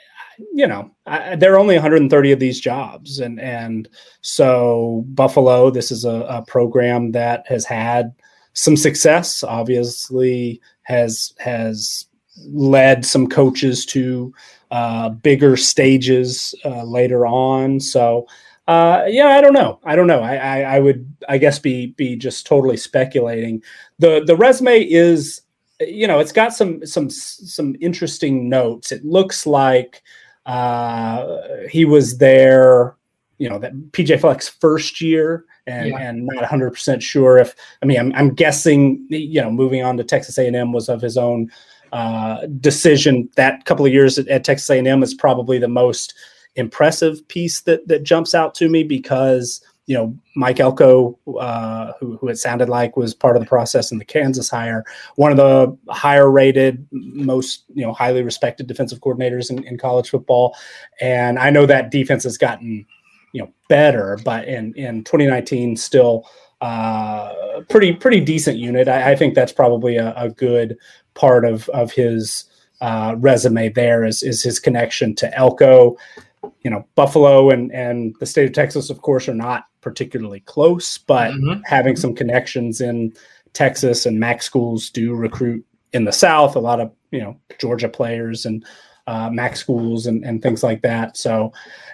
[0.53, 3.87] you know, I, there are only 130 of these jobs, and and
[4.21, 8.13] so Buffalo, this is a, a program that has had
[8.53, 9.43] some success.
[9.43, 12.07] Obviously, has has
[12.45, 14.33] led some coaches to
[14.71, 17.79] uh, bigger stages uh, later on.
[17.79, 18.27] So,
[18.67, 19.79] uh, yeah, I don't know.
[19.83, 20.21] I don't know.
[20.21, 23.63] I, I, I, would, I guess, be be just totally speculating.
[23.97, 25.41] the The resume is,
[25.79, 28.91] you know, it's got some some some interesting notes.
[28.91, 30.03] It looks like
[30.45, 31.37] uh,
[31.69, 32.95] he was there,
[33.39, 35.97] you know, that PJ Fleck's first year, and, yeah.
[35.97, 37.55] and not 100 percent sure if.
[37.81, 41.17] I mean, I'm, I'm guessing, you know, moving on to Texas A&M was of his
[41.17, 41.49] own
[41.91, 43.29] uh, decision.
[43.35, 46.13] That couple of years at, at Texas A&M is probably the most
[46.55, 52.17] impressive piece that that jumps out to me because you know Mike Elko, uh, who,
[52.17, 54.83] who it sounded like was part of the process in the Kansas hire,
[55.15, 60.09] one of the higher rated, most you know highly respected defensive coordinators in, in college
[60.09, 60.55] football,
[61.01, 62.85] and I know that defense has gotten
[63.33, 66.25] you know better, but in in 2019 still
[66.61, 68.87] uh, pretty pretty decent unit.
[68.87, 70.77] I, I think that's probably a, a, good
[71.13, 72.45] part of of his
[72.81, 73.69] uh, resume.
[73.69, 75.97] There is is his connection to Elko.
[76.61, 80.97] You know, Buffalo and and the state of Texas, of course, are not particularly close,
[80.97, 81.61] but mm-hmm.
[81.63, 83.13] having some connections in
[83.53, 86.55] Texas and MAC schools do recruit in the South.
[86.55, 88.65] A lot of you know Georgia players and
[89.07, 91.17] uh, MAC schools and, and things like that.
[91.17, 91.51] So,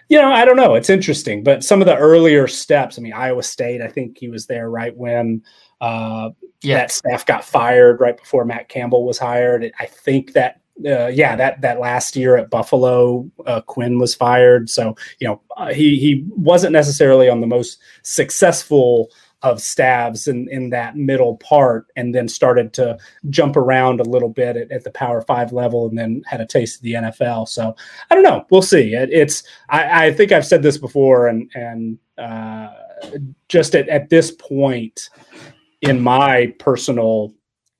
[0.10, 0.76] you know, I don't know.
[0.76, 2.98] It's interesting, but some of the earlier steps.
[2.98, 3.82] I mean, Iowa State.
[3.82, 5.44] I think he was there right when
[5.82, 6.30] uh,
[6.62, 6.78] yeah.
[6.78, 9.72] that staff got fired, right before Matt Campbell was hired.
[9.80, 14.70] I think that uh, yeah, that that last year at Buffalo, uh, Quinn was fired.
[14.70, 19.10] So you know uh, he he wasn't necessarily on the most successful
[19.46, 22.98] of stabs in in that middle part, and then started to
[23.30, 26.46] jump around a little bit at, at the Power Five level, and then had a
[26.46, 27.48] taste of the NFL.
[27.48, 27.76] So
[28.10, 28.46] I don't know.
[28.50, 28.94] We'll see.
[28.94, 32.70] It, it's I, I, think I've said this before, and and uh,
[33.48, 35.10] just at, at this point
[35.82, 37.34] in my personal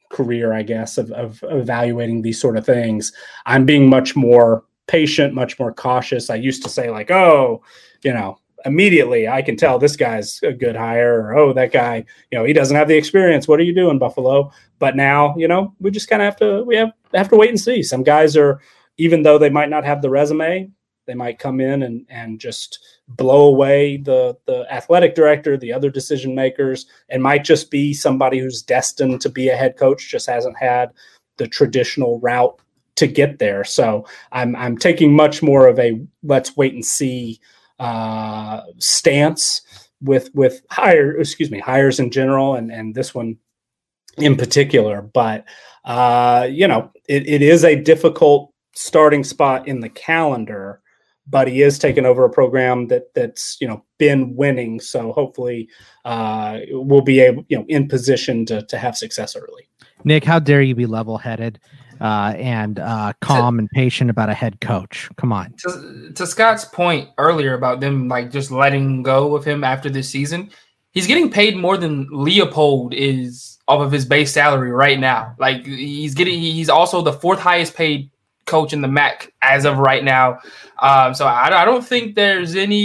[0.10, 3.12] career, I guess, of, of evaluating these sort of things.
[3.46, 6.30] I'm being much more patient, much more cautious.
[6.30, 7.64] I used to say, like, oh,
[8.04, 12.06] you know, immediately I can tell this guy's a good hire, or oh, that guy,
[12.32, 13.48] you know, he doesn't have the experience.
[13.48, 14.52] What are you doing, Buffalo?
[14.80, 17.50] But now, you know, we just kind of have to we have have to wait
[17.50, 17.84] and see.
[17.84, 18.60] Some guys are,
[18.98, 20.70] even though they might not have the resume,
[21.06, 25.90] they might come in and and just blow away the the athletic director, the other
[25.90, 30.28] decision makers, and might just be somebody who's destined to be a head coach, just
[30.28, 30.92] hasn't had
[31.38, 32.60] the traditional route
[32.96, 33.64] to get there.
[33.64, 37.40] So I'm I'm taking much more of a let's wait and see
[37.80, 39.62] uh, stance
[40.02, 43.38] with with hire excuse me hires in general and and this one
[44.18, 45.02] in particular.
[45.02, 45.46] But
[45.84, 50.82] uh, you know it, it is a difficult starting spot in the calendar
[51.28, 54.80] but he is taking over a program that that's you know been winning.
[54.80, 55.70] So hopefully,
[56.04, 59.68] uh, we'll be able you know in position to to have success early.
[60.04, 61.60] Nick, how dare you be level headed
[62.02, 65.10] uh, and uh, calm to, and patient about a head coach?
[65.18, 65.54] Come on.
[65.60, 70.10] To, to Scott's point earlier about them like just letting go of him after this
[70.10, 70.50] season,
[70.92, 75.36] he's getting paid more than Leipold is off of his base salary right now.
[75.40, 78.10] Like he's getting, he's also the fourth highest paid
[78.46, 80.40] coach in the MAC as of right now.
[80.80, 82.84] Um, so I, I, don't think there's any,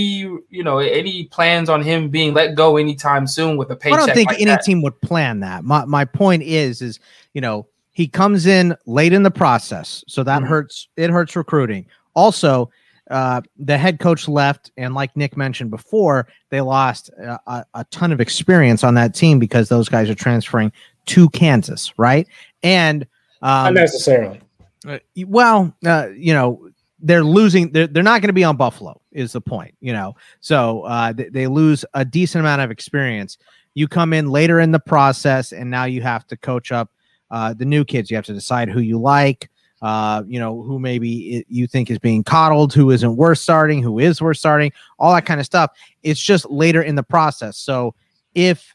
[0.48, 4.00] you know, any plans on him being let go anytime soon with a paycheck.
[4.00, 4.62] I don't think like any that.
[4.62, 5.64] team would plan that.
[5.64, 7.00] My my point is, is
[7.34, 10.48] you know, he comes in late in the process, so that mm-hmm.
[10.48, 10.88] hurts.
[10.96, 11.86] It hurts recruiting.
[12.14, 12.70] Also,
[13.10, 18.12] uh, the head coach left, and like Nick mentioned before, they lost a, a ton
[18.12, 20.72] of experience on that team because those guys are transferring
[21.06, 22.26] to Kansas, right?
[22.62, 23.06] And
[23.42, 24.40] um, unnecessarily
[24.86, 26.68] uh, well, uh, you know,
[27.00, 27.72] they're losing.
[27.72, 30.14] They're, they're not going to be on Buffalo, is the point, you know.
[30.40, 33.38] So uh, they, they lose a decent amount of experience.
[33.74, 36.90] You come in later in the process, and now you have to coach up
[37.30, 38.10] uh, the new kids.
[38.10, 39.50] You have to decide who you like,
[39.82, 43.98] uh, you know, who maybe you think is being coddled, who isn't worth starting, who
[43.98, 45.70] is worth starting, all that kind of stuff.
[46.02, 47.56] It's just later in the process.
[47.56, 47.94] So
[48.34, 48.74] if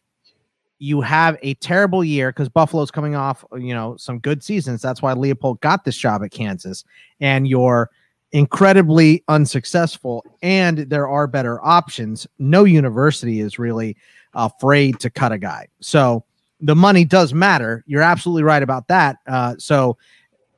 [0.80, 4.82] you have a terrible year because Buffalo's coming off, you know, some good seasons.
[4.82, 6.84] That's why Leipold got this job at Kansas.
[7.20, 7.90] And you're
[8.32, 12.28] incredibly unsuccessful, and there are better options.
[12.38, 13.96] No university is really
[14.34, 15.68] afraid to cut a guy.
[15.80, 16.26] So
[16.62, 17.84] the money does matter.
[17.88, 19.18] You're absolutely right about that.
[19.28, 19.98] Uh, so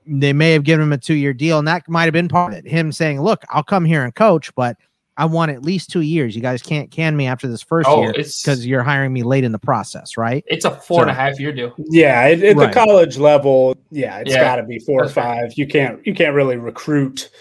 [0.06, 2.54] they may have given him a two year deal, and that might have been part
[2.54, 2.68] of it.
[2.68, 4.78] Him saying, "Look, I'll come here and coach, but
[5.18, 6.36] I want at least two years.
[6.36, 9.44] You guys can't can me after this first oh, year because you're hiring me late
[9.44, 10.44] in the process, right?
[10.48, 11.74] It's a four so, and a half year deal.
[11.78, 12.68] Yeah, at, at right.
[12.68, 14.44] the college level, yeah, it's yeah.
[14.44, 15.44] got to be four That's or five.
[15.44, 15.58] Right.
[15.58, 17.32] You can't you can't really recruit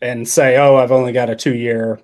[0.00, 2.00] and say, "Oh, I've only got a two year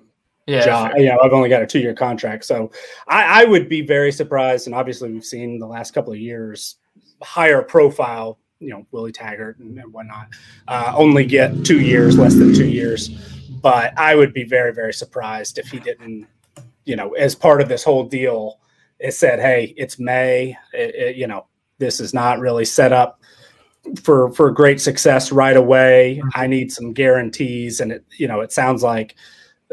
[0.47, 0.91] yeah, job.
[0.97, 2.71] You know, I've only got a two year contract." So
[3.07, 6.77] I, I would be very surprised, and obviously we've seen the last couple of years
[7.21, 10.29] higher profile you know Willie Taggart and, and whatnot
[10.67, 13.09] uh, only get two years, less than two years.
[13.61, 16.27] But I would be very very surprised if he didn't,
[16.85, 18.59] you know, as part of this whole deal,
[18.99, 20.57] it said, "Hey, it's May.
[20.73, 23.19] It, it, you know, this is not really set up."
[24.01, 26.29] For, for great success right away, mm-hmm.
[26.35, 29.15] I need some guarantees, and it you know it sounds like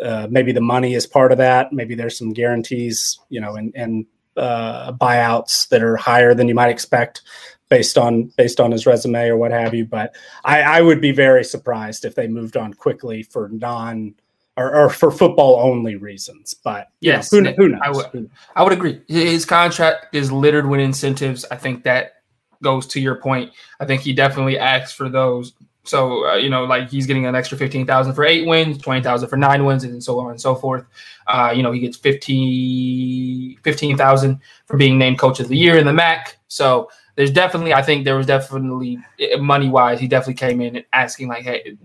[0.03, 1.73] uh, maybe the money is part of that.
[1.73, 6.55] Maybe there's some guarantees, you know, and and uh, buyouts that are higher than you
[6.55, 7.23] might expect
[7.69, 9.85] based on based on his resume or what have you.
[9.85, 14.15] But I, I would be very surprised if they moved on quickly for non
[14.57, 16.55] or, or for football only reasons.
[16.55, 17.81] But yes, know, who, who, knows?
[17.83, 19.01] I would, I would agree.
[19.09, 21.45] His contract is littered with incentives.
[21.51, 22.15] I think that
[22.63, 23.53] goes to your point.
[23.79, 25.55] I think he definitely asks for those.
[25.85, 29.03] So uh, you know, like he's getting an extra fifteen thousand for eight wins, twenty
[29.03, 30.85] thousand for nine wins, and so on and so forth.
[31.27, 35.87] Uh, you know, he gets 15 15,000 for being named coach of the year in
[35.87, 36.37] the MAC.
[36.49, 40.83] So there's definitely, I think there was definitely eh, money wise, he definitely came in
[40.93, 41.77] asking like, hey,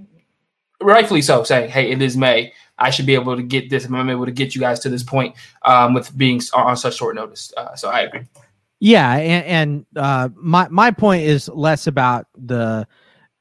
[0.82, 2.54] rightfully so, saying, hey, it is May.
[2.78, 3.86] I should be able to get this.
[3.86, 7.16] I'm able to get you guys to this point um, with being on such short
[7.16, 7.54] notice.
[7.56, 8.22] Uh, so I agree.
[8.80, 12.86] Yeah, and, and uh, my my point is less about the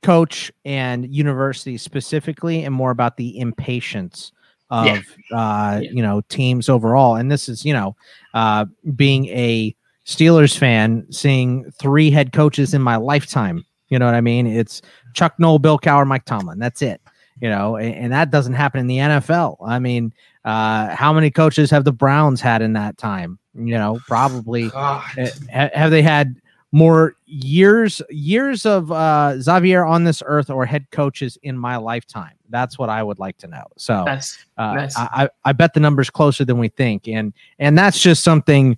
[0.04, 4.32] coach and university specifically, and more about the impatience
[4.70, 5.00] of yeah.
[5.32, 5.90] Uh, yeah.
[5.90, 7.16] you know teams overall.
[7.16, 7.96] And this is you know
[8.34, 9.74] uh, being a
[10.06, 13.64] Steelers fan seeing three head coaches in my lifetime.
[13.88, 14.46] You know what I mean?
[14.46, 14.82] It's
[15.14, 16.58] Chuck Noll, Bill Cowher, Mike Tomlin.
[16.58, 17.00] That's it.
[17.40, 19.56] You know, and, and that doesn't happen in the NFL.
[19.66, 20.12] I mean,
[20.44, 23.38] uh, how many coaches have the Browns had in that time?
[23.54, 25.02] You know, probably ha-
[25.50, 26.36] have they had
[26.74, 32.34] more years years of uh, Xavier on this earth or head coaches in my lifetime?
[32.50, 33.64] That's what I would like to know.
[33.76, 34.44] So nice.
[34.58, 34.98] Uh, nice.
[34.98, 38.76] I, I bet the number's closer than we think, and and that's just something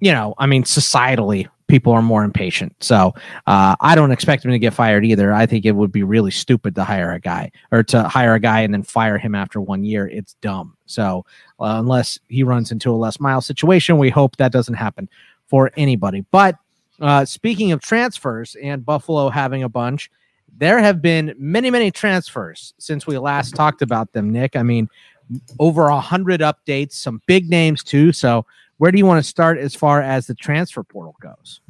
[0.00, 2.74] you know, I mean, societally, people are more impatient.
[2.80, 3.14] So
[3.46, 5.32] uh, I don't expect him to get fired either.
[5.32, 8.40] I think it would be really stupid to hire a guy or to hire a
[8.40, 10.08] guy and then fire him after one year.
[10.08, 10.76] It's dumb.
[10.86, 11.24] So
[11.60, 15.08] uh, unless he runs into a Les Miles situation, we hope that doesn't happen
[15.46, 16.24] for anybody.
[16.32, 16.56] But
[17.02, 20.10] uh, speaking of transfers and Buffalo having a bunch,
[20.56, 24.54] there have been many, many transfers since we last talked about them, Nick.
[24.54, 24.88] I mean,
[25.58, 28.12] over a hundred updates, some big names too.
[28.12, 28.46] So
[28.78, 31.60] where do you want to start as far as the transfer portal goes?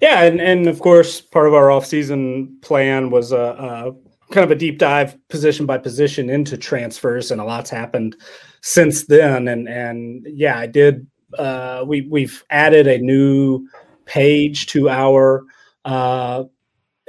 [0.00, 3.92] Yeah, and, and of course, part of our offseason plan was a, a
[4.32, 8.16] kind of a deep dive position by position into transfers, and a lot's happened
[8.62, 9.48] since then.
[9.48, 11.06] And and yeah, I did.
[11.38, 13.66] Uh, we we've added a new
[14.04, 15.44] page to our
[15.84, 16.44] uh,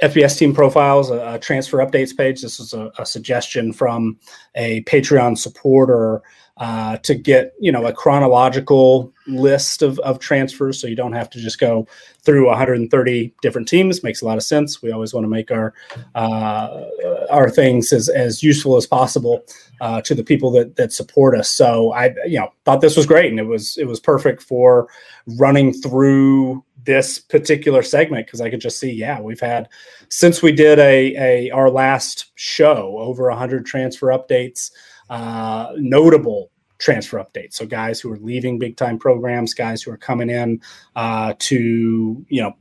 [0.02, 2.42] FBS team profiles, a, a, transfer updates page.
[2.42, 4.18] This is a, a suggestion from
[4.54, 6.22] a Patreon supporter
[6.58, 11.30] uh, to get you know a chronological list of, of transfers so you don't have
[11.30, 11.86] to just go
[12.22, 14.02] through 130 different teams.
[14.02, 14.82] Makes a lot of sense.
[14.82, 15.72] We always want to make our
[16.14, 16.84] uh,
[17.30, 19.44] our things as, as useful as possible
[19.80, 21.48] uh, to the people that that support us.
[21.48, 24.88] So i you know thought this was great and it was it was perfect for
[25.26, 29.68] running through this particular segment because I could just see, yeah, we've had
[30.08, 34.70] since we did a, a our last show over 100 transfer updates
[35.10, 37.54] uh, notable transfer updates.
[37.54, 40.60] So guys who are leaving big time programs, guys who are coming in
[40.96, 42.54] uh, to you know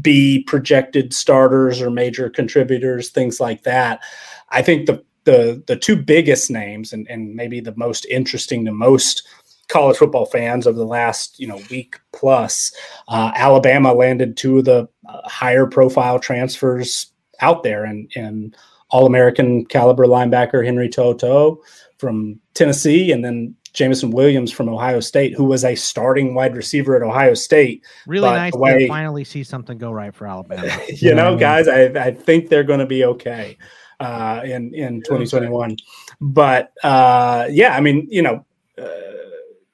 [0.00, 4.00] be projected starters or major contributors, things like that.
[4.50, 8.72] I think the the the two biggest names and, and maybe the most interesting to
[8.72, 9.26] most
[9.68, 12.72] college football fans of the last you know week plus
[13.08, 18.56] uh, alabama landed two of the uh, higher profile transfers out there and and
[18.90, 21.58] all-american caliber linebacker henry To'oTo'o
[21.98, 26.96] from Tennessee, and then Jameson Williams from Ohio State, who was a starting wide receiver
[26.96, 27.84] at Ohio State.
[28.06, 30.68] Really nice way, to finally see something go right for Alabama.
[30.88, 33.58] you know, guys, I, I think they're going to be okay
[34.00, 35.76] uh, in in 2021.
[36.20, 38.46] But uh, yeah, I mean, you know,
[38.80, 38.86] uh,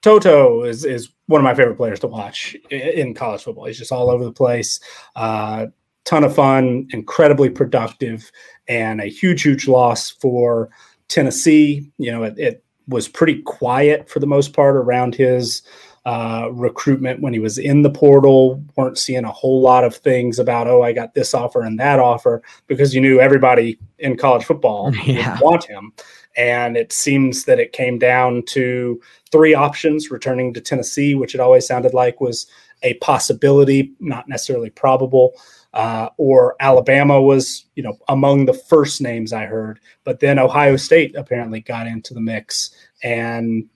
[0.03, 3.66] To'o is is one of my favorite players to watch in college football.
[3.66, 4.80] He's just all over the place.
[5.14, 5.66] Uh,
[6.05, 8.30] ton of fun, incredibly productive,
[8.68, 10.70] and a huge, huge loss for
[11.09, 15.62] Tennessee, you know, it, it, was pretty quiet for the most part around his
[16.05, 18.62] uh, recruitment when he was in the portal.
[18.76, 21.98] weren't seeing a whole lot of things about, oh, I got this offer and that
[21.98, 25.32] offer because you knew everybody in college football yeah.
[25.32, 25.94] would want him.
[26.36, 29.00] And it seems that it came down to
[29.32, 32.46] three options returning to Tennessee, which it always sounded like was
[32.82, 35.32] a possibility, not necessarily probable.
[35.75, 40.77] Uh, or Alabama was, you know, among the first names I heard, but then Ohio
[40.77, 42.70] State apparently got into the mix,
[43.03, 43.68] and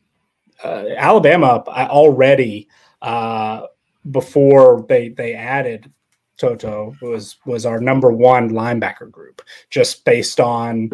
[0.64, 2.68] uh, Alabama already
[3.02, 3.62] uh,
[4.10, 5.92] before they they added
[6.40, 10.90] To'oTo'o was was our number one linebacker group, just based on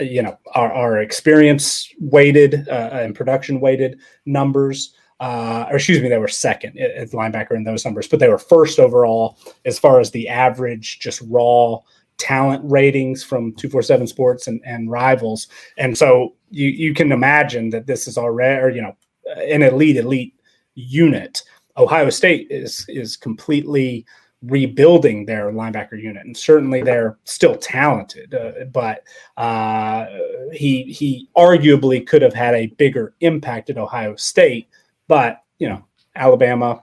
[0.00, 4.94] you know our, our experience weighted uh, and production weighted numbers.
[5.18, 8.38] Uh, or excuse me, they were second at linebacker in those numbers, but they were
[8.38, 11.78] first overall as far as the average, just raw
[12.18, 15.48] talent ratings from 247 Sports and, and rivals.
[15.78, 18.96] And so you, you can imagine that this is already, or, you know,
[19.48, 20.34] an elite, elite
[20.74, 21.42] unit.
[21.76, 24.06] Ohio State is is completely
[24.42, 28.34] rebuilding their linebacker unit, and certainly they're still talented.
[28.34, 29.02] Uh, but
[29.36, 30.06] uh,
[30.52, 34.68] he he arguably could have had a bigger impact at Ohio State.
[35.08, 35.84] But you know,
[36.14, 36.82] Alabama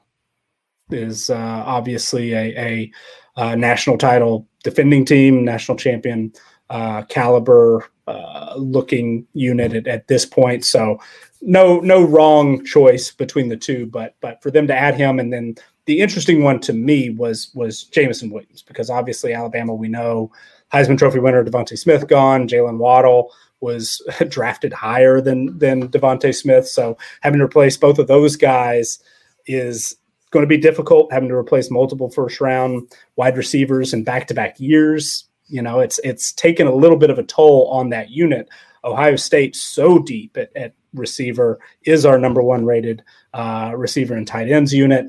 [0.89, 2.91] is uh, obviously a, a,
[3.37, 6.33] a, national title defending team, national champion
[6.69, 10.65] uh, caliber uh, looking unit at, at this point.
[10.65, 10.99] So
[11.41, 15.31] no no wrong choice between the two, but but for them to add him and
[15.31, 15.55] then
[15.85, 20.31] the interesting one to me was was Jameson Williams because obviously Alabama we know
[20.73, 23.31] Heisman Trophy winner DeVonta Smith gone, Jaylen Waddle
[23.63, 28.99] was drafted higher than than DeVonta Smith, so having to replace both of those guys
[29.47, 29.95] is
[30.29, 31.11] going to be difficult.
[31.11, 35.79] Having to replace multiple first round wide receivers in back to back years, you know,
[35.79, 38.49] it's it's taken a little bit of a toll on that unit.
[38.83, 43.01] Ohio State so deep at, at receiver is our number one rated
[43.33, 45.05] uh, receiver and tight ends unit.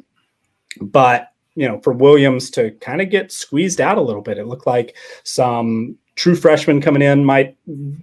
[0.81, 4.47] But you know, for Williams to kind of get squeezed out a little bit, it
[4.47, 7.57] looked like some true freshmen coming in might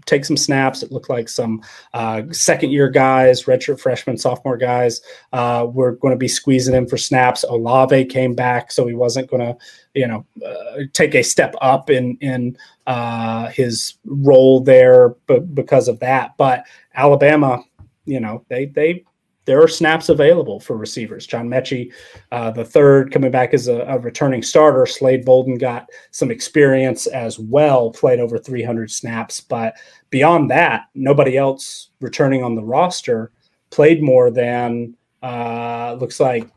[0.05, 0.84] take some snaps.
[0.84, 1.62] It looked like some
[1.93, 5.01] uh, second year guys, redshirt freshmen, sophomore guys
[5.34, 7.43] uh, were going to be squeezing in for snaps.
[7.43, 9.57] Olave came back, so he wasn't going to,
[9.93, 12.57] you know, uh, take a step up in in
[12.88, 16.36] uh, his role there, but because of that.
[16.38, 17.64] But Alabama,
[18.05, 19.05] you know, they they
[19.45, 21.25] there are snaps available for receivers.
[21.25, 21.91] John Metchie,
[22.31, 24.85] uh, the third, coming back as a, a, returning starter.
[24.85, 29.41] Slade Bolden got some experience as well, played over 300 snaps.
[29.41, 29.75] But
[30.09, 33.31] beyond that, nobody else returning on the roster
[33.71, 36.47] played more than uh, looks like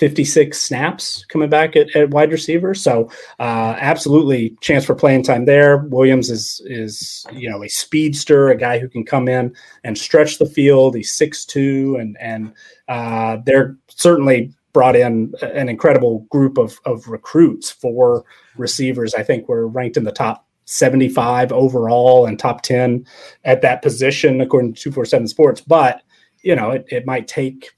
[0.00, 2.74] 56 snaps coming back at, at wide receiver.
[2.74, 5.76] So uh, absolutely chance for playing time there.
[5.76, 10.38] Williams is is you know a speedster, a guy who can come in and stretch
[10.38, 10.96] the field.
[10.96, 12.54] He's 6'2", and and
[12.88, 18.24] uh, they're certainly brought in an incredible group of of recruits for
[18.56, 19.14] receivers.
[19.14, 23.04] I think we're ranked in the top 75 overall and top 10
[23.44, 25.60] at that position according to 247 Sports.
[25.60, 26.02] But
[26.42, 27.72] you know, it, it might take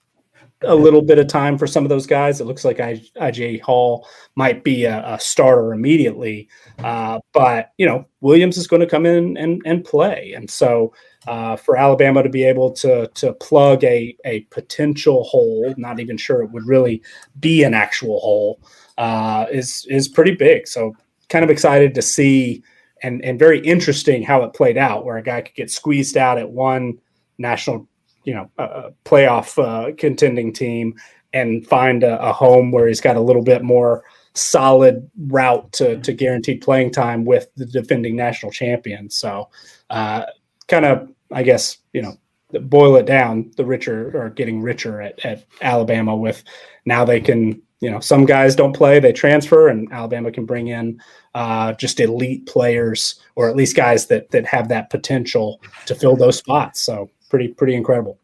[0.64, 2.40] a little bit of time for some of those guys.
[2.40, 6.48] It looks like I, IJ Hall might be a, a starter immediately,
[6.78, 10.92] uh, but you know Williams is going to come in and, and play, and so
[11.26, 16.16] uh, for Alabama to be able to to plug a a potential hole, not even
[16.16, 17.02] sure it would really
[17.40, 18.60] be an actual hole,
[18.98, 20.66] uh, is is pretty big.
[20.66, 20.94] So
[21.28, 22.62] kind of excited to see
[23.02, 26.38] and and very interesting how it played out, where a guy could get squeezed out
[26.38, 26.98] at one
[27.38, 27.88] national
[28.24, 30.94] you know a playoff uh, contending team
[31.32, 34.04] and find a, a, home where he's got a little bit more
[34.34, 39.10] solid route to, to guaranteed playing time with the defending national champion.
[39.10, 39.48] So,
[39.90, 40.24] uh,
[40.68, 42.16] kind of, I guess, you know,
[42.60, 46.44] boil it down, the richer are getting richer at, at Alabama with
[46.84, 50.68] now they can, you know, some guys don't play, they transfer, and Alabama can bring
[50.68, 51.00] in
[51.34, 56.14] uh, just elite players or at least guys that that have that potential to fill
[56.16, 56.80] those spots.
[56.80, 58.18] So pretty pretty incredible.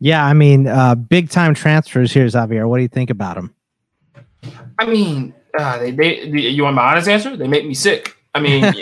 [0.00, 2.66] Yeah, I mean, uh, big time transfers here, Xavier.
[2.66, 3.54] What do you think about them?
[4.78, 7.36] I mean, uh, they, they, you want my honest answer?
[7.36, 8.16] They make me sick.
[8.34, 8.64] I mean,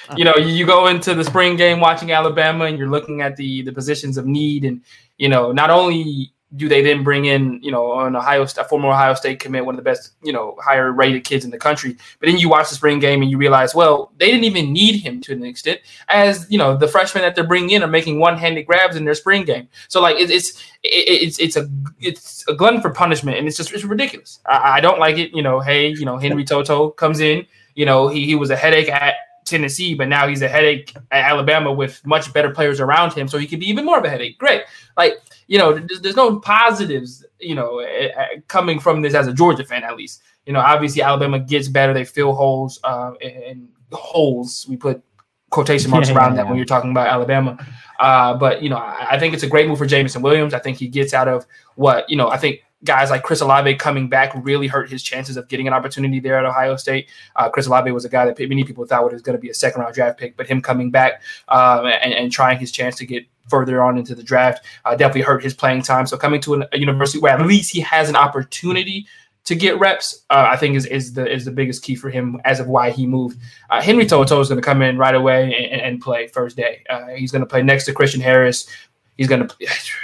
[0.16, 3.62] you know, you go into the spring game watching Alabama, and you're looking at the
[3.62, 4.80] the positions of need, and
[5.18, 8.88] you know, not only do they then bring in, you know, an Ohio, a former
[8.88, 11.96] Ohio State commit, one of the best, you know, higher rated kids in the country.
[12.20, 15.00] But then you watch the spring game and you realize, well, they didn't even need
[15.00, 18.18] him to an extent, as you know, the freshmen that they're bringing in are making
[18.18, 19.68] one-handed grabs in their spring game.
[19.88, 23.72] So like, it, it's it's it's a it's a glutton for punishment, and it's just
[23.72, 24.40] it's ridiculous.
[24.46, 25.34] I, I don't like it.
[25.34, 27.46] You know, hey, you know, Henry To'oTo'o comes in.
[27.74, 31.24] You know, he he was a headache at Tennessee, but now he's a headache at
[31.24, 34.10] Alabama with much better players around him, so he could be even more of a
[34.10, 34.38] headache.
[34.38, 34.62] Great,
[34.96, 35.14] like
[35.46, 39.64] you know, there's, there's no positives, you know, uh, coming from this as a Georgia
[39.64, 40.22] fan at least.
[40.46, 44.66] You know, obviously Alabama gets better; they fill holes uh, and holes.
[44.68, 45.02] We put
[45.50, 46.48] quotation marks yeah, around yeah, that yeah.
[46.48, 47.64] when you're talking about Alabama.
[48.00, 50.54] Uh, but you know, I, I, think it's a great move for Jameson Williams.
[50.54, 52.28] I think he gets out of what you know.
[52.28, 55.74] I think guys like Chris Olave coming back really hurt his chances of getting an
[55.74, 57.08] opportunity there at Ohio State.
[57.36, 59.54] Uh, Chris Olave was a guy that many people thought was going to be a
[59.54, 63.06] second round draft pick, but him coming back um, and, and, trying his chance to
[63.06, 66.06] get further on into the draft uh, definitely hurt his playing time.
[66.06, 69.06] So coming to an, a university where at least he has an opportunity
[69.44, 72.40] to get reps, uh, I think is, is the is the biggest key for him
[72.44, 73.40] as of why he moved.
[73.70, 76.84] Uh, Henry To'oTo'o is going to come in right away and, and play first day.
[76.88, 78.68] Uh, he's going to play next to Christian Harris.
[79.16, 79.54] He's going to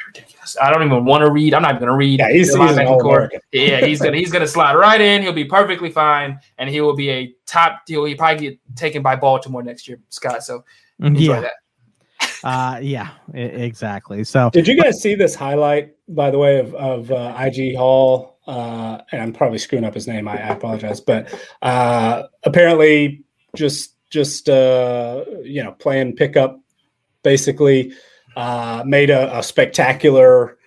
[0.09, 0.57] ridiculous.
[0.61, 1.55] I don't even want to read.
[1.55, 2.21] I'm not even going to read.
[2.21, 2.87] Yeah, he's, he's an
[3.53, 5.23] Yeah, he's gonna he's gonna slide right in.
[5.23, 8.05] He'll be perfectly fine, and he will be a top deal.
[8.05, 10.43] He probably get taken by Baltimore next year, Scott.
[10.43, 10.65] So
[11.01, 11.41] enjoy yeah.
[11.43, 11.53] that.
[12.45, 14.25] Uh, yeah, exactly.
[14.25, 18.39] So, did you guys see this highlight, by the way, of of uh, IG Hall?
[18.47, 20.27] Uh, and I'm probably screwing up his name.
[20.27, 23.25] I, I apologize, but uh, apparently,
[23.57, 26.61] just just uh, you know, playing pickup,
[27.23, 27.93] basically
[28.37, 30.59] uh, made a, a spectacular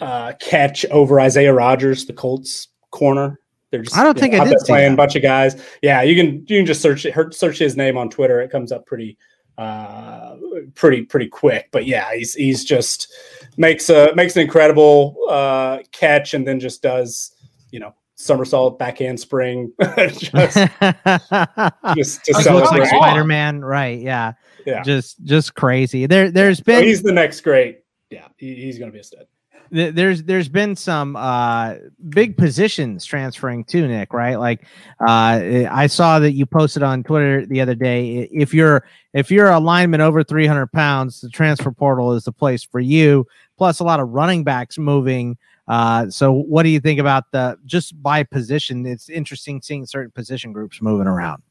[0.00, 3.38] uh, catch over Isaiah Rodgers, the Colts corner.
[3.70, 5.60] They're just, I don't think know, I did playing a bunch of guys.
[5.82, 8.40] Yeah, you can you can just search it, search his name on Twitter.
[8.40, 9.18] It comes up pretty
[9.58, 10.36] uh
[10.74, 13.12] pretty pretty quick but yeah he's he's just
[13.56, 17.32] makes a makes an incredible uh catch and then just does
[17.70, 20.20] you know somersault backhand spring just,
[21.94, 24.32] just to like spider-man right yeah
[24.66, 26.06] yeah, just just crazy.
[26.06, 26.84] There, there's been.
[26.84, 27.80] he's the next great.
[28.10, 29.26] Yeah, he, he's going to be a stud.
[29.70, 31.74] There's there's been some uh,
[32.08, 34.36] big positions transferring to Nick, right?
[34.36, 34.62] Like
[35.00, 38.28] uh, I saw that you posted on Twitter the other day.
[38.32, 42.62] If you're if you're a lineman over 300 pounds, the transfer portal is the place
[42.62, 43.26] for you.
[43.56, 45.38] Plus, a lot of running backs moving.
[45.66, 48.84] Uh, so, what do you think about the just by position?
[48.86, 51.42] It's interesting seeing certain position groups moving around.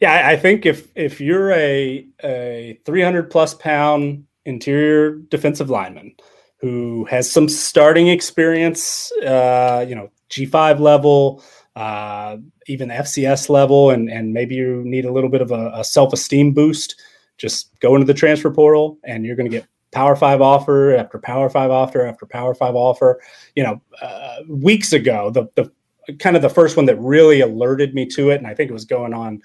[0.00, 6.14] Yeah, I think if if you're a a 300 plus pound interior defensive lineman
[6.62, 11.42] who has some starting experience, uh, you know, G5 level,
[11.74, 12.36] uh,
[12.68, 16.12] even FCS level, and and maybe you need a little bit of a, a self
[16.12, 17.00] esteem boost,
[17.36, 21.18] just go into the transfer portal, and you're going to get Power Five offer after
[21.18, 23.20] Power Five offer after Power Five offer.
[23.56, 25.70] You know, uh, weeks ago, the the
[26.18, 28.74] kind of the first one that really alerted me to it, and I think it
[28.74, 29.42] was going on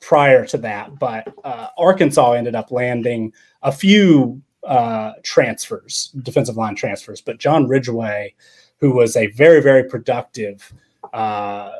[0.00, 6.74] prior to that, but uh, Arkansas ended up landing a few uh, transfers, defensive line
[6.74, 7.20] transfers.
[7.20, 8.34] But John Ridgeway,
[8.78, 10.72] who was a very, very productive
[11.12, 11.70] uh,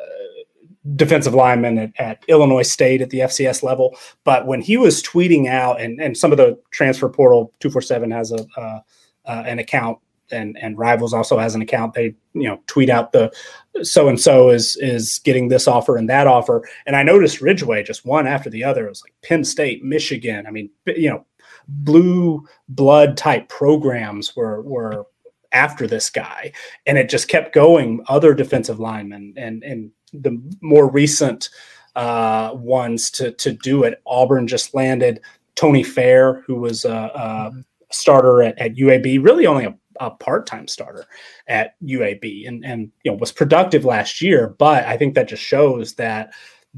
[0.96, 5.48] defensive lineman at, at, Illinois State at the FCS level, but when he was tweeting
[5.48, 8.80] out, and, and some of the transfer portal 247 has a uh,
[9.26, 9.98] uh, an account
[10.30, 13.32] and and rivals also has an account they you know tweet out the
[13.82, 16.66] so and so is is getting this offer and that offer.
[16.86, 18.86] And i noticed ridgeway just one after the other.
[18.86, 21.24] It was like penn state michigan i mean you know
[21.68, 25.06] blue blood type programs were were
[25.52, 26.52] after this guy.
[26.86, 28.04] And it just kept going.
[28.08, 31.50] Other defensive linemen and and the more recent
[31.96, 34.02] uh, ones to to do it.
[34.06, 35.20] Auburn just landed
[35.54, 37.52] tony fair who was a, a
[37.92, 41.06] starter at, at uab really only a a part-time starter
[41.46, 45.42] at UAB and and you know was productive last year, but I think that just
[45.42, 46.32] shows that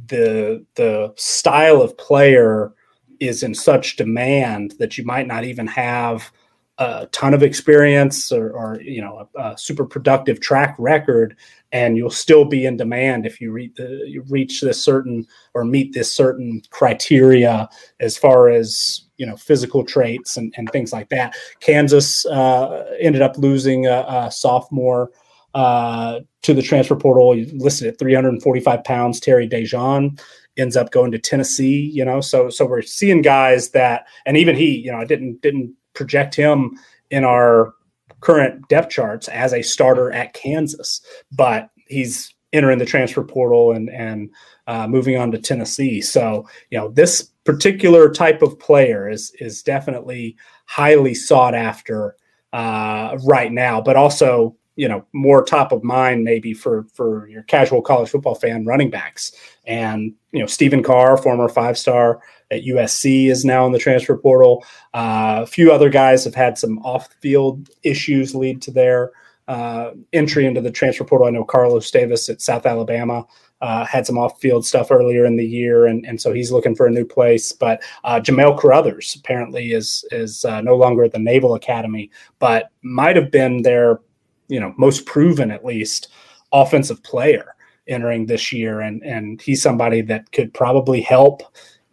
[0.07, 2.73] the the style of player
[3.21, 6.31] is in such demand that you might not even have
[6.79, 11.35] a ton of experience or, or you know a, a, super productive track record
[11.73, 15.65] and you'll still be in demand if you, reach the, you reach this certain or
[15.65, 17.69] meet this certain criteria
[18.01, 21.35] as far as you know physical traits and, and things like that.
[21.61, 25.11] Kansas uh, ended up losing a, a sophomore
[25.55, 27.35] uh, to the transfer portal.
[27.55, 29.19] Listed at 345 pounds.
[29.19, 30.21] Terry Dejon
[30.57, 31.91] ends up going to Tennessee.
[31.93, 35.43] You know, so so we're seeing guys that, and even he, you know, I didn't
[35.43, 36.79] didn't project him
[37.11, 37.75] in our
[38.21, 41.01] current depth charts as a starter at Kansas,
[41.33, 44.31] but he's entering the transfer portal and and
[44.67, 46.01] uh, moving on to Tennessee.
[46.01, 50.37] So you know this particular type of player is is definitely
[50.67, 52.17] highly sought after
[52.53, 57.43] uh, right now, but also you know more top of mind maybe for for your
[57.45, 59.33] casual college football fan running backs.
[59.67, 62.21] And you know Stephen Carr former five star
[62.51, 64.65] at USC is now in the transfer portal.
[64.95, 69.11] Uh, a few other guys have had some off field issues lead to their
[69.49, 71.27] uh, entry into the transfer portal.
[71.27, 73.25] I know Carlos Davis at South Alabama
[73.61, 76.87] uh, had some off-field stuff earlier in the year, and, and so he's looking for
[76.87, 77.53] a new place.
[77.53, 82.71] But uh, Jamale Carothers apparently is is uh, no longer at the Naval Academy, but
[82.83, 84.01] might have been their,
[84.49, 86.09] you know, most proven at least
[86.53, 87.55] offensive player
[87.89, 91.43] entering this year, and and he's somebody that could probably help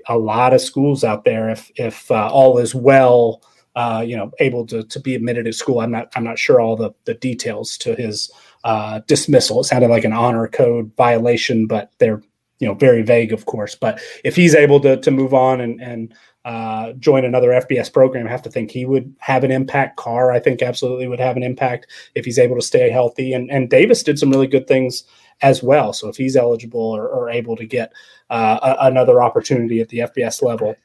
[0.07, 3.41] a lot of schools out there if if uh, all is well.
[3.75, 5.79] Uh, you know, able to to be admitted at school.
[5.79, 8.31] I'm not I'm not sure all the the details to his
[8.63, 9.61] uh, dismissal.
[9.61, 12.21] It sounded like an honor code violation, but they're
[12.59, 13.75] you know very vague, of course.
[13.75, 16.13] But if he's able to to move on and and
[16.45, 19.97] uh, join another FBS program, I have to think he would have an impact.
[19.97, 23.33] Carr, I think, absolutely would have an impact if he's able to stay healthy.
[23.33, 25.03] And and Davis did some really good things
[25.41, 25.93] as well.
[25.93, 27.93] So if he's eligible or, or able to get
[28.29, 30.75] uh, a, another opportunity at the FBS level,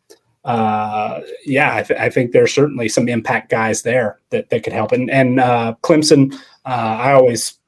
[0.44, 4.72] uh, yeah, I, th- I, think there's certainly some impact guys there that, that could
[4.72, 4.92] help.
[4.92, 6.34] And and uh, Clemson,
[6.64, 7.58] uh, I always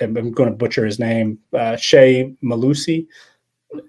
[0.00, 3.06] I'm going to butcher his name, uh, Shea Mellusi.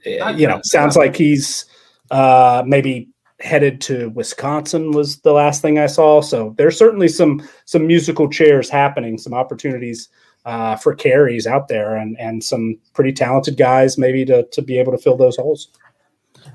[0.06, 1.66] You know, sounds like he's
[2.12, 3.10] uh, maybe
[3.42, 6.22] headed to Wisconsin was the last thing I saw.
[6.22, 10.10] So there's certainly some some musical chairs happening, some opportunities
[10.46, 14.78] uh, for carries out there, and and some pretty talented guys maybe to to be
[14.80, 15.70] able to fill those holes.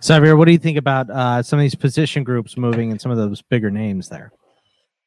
[0.03, 3.11] Xavier, what do you think about uh, some of these position groups moving and some
[3.11, 4.32] of those bigger names there?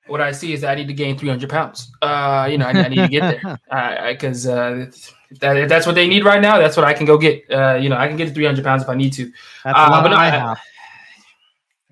[0.10, 1.92] what I see is I need to gain 300 pounds.
[2.02, 3.60] Uh, you know, I, I need to get there
[4.12, 4.86] because uh, uh,
[5.30, 7.50] if, that, if that's what they need right now, that's what I can go get.
[7.50, 9.32] Uh, you know, I can get to 300 pounds if I need to.
[9.64, 10.56] That's uh, but no, I,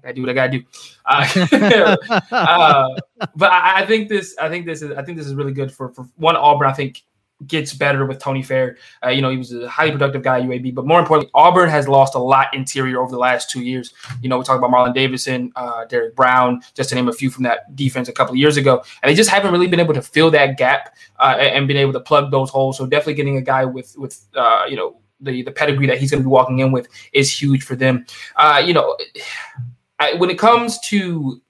[0.07, 0.63] I, do what I gotta do.
[1.05, 2.95] Uh, uh,
[3.35, 5.71] but I, I, think this, I think this is, I think this is really good
[5.71, 6.69] for for one Auburn.
[6.69, 7.03] I think
[7.45, 8.77] gets better with Tony Fair.
[9.05, 11.69] Uh, you know, he was a highly productive guy at UAB, but more importantly, Auburn
[11.69, 13.93] has lost a lot interior over the last two years.
[14.21, 17.29] You know, we talk about Marlon Davidson, uh, Derrick Brown, just to name a few
[17.29, 19.93] from that defense a couple of years ago, and they just haven't really been able
[19.93, 22.77] to fill that gap uh, and been able to plug those holes.
[22.77, 26.11] So definitely getting a guy with with uh, you know the the pedigree that he's
[26.11, 28.05] going to be walking in with is huge for them.
[28.35, 28.97] Uh, you know,
[29.99, 31.41] I, when it comes to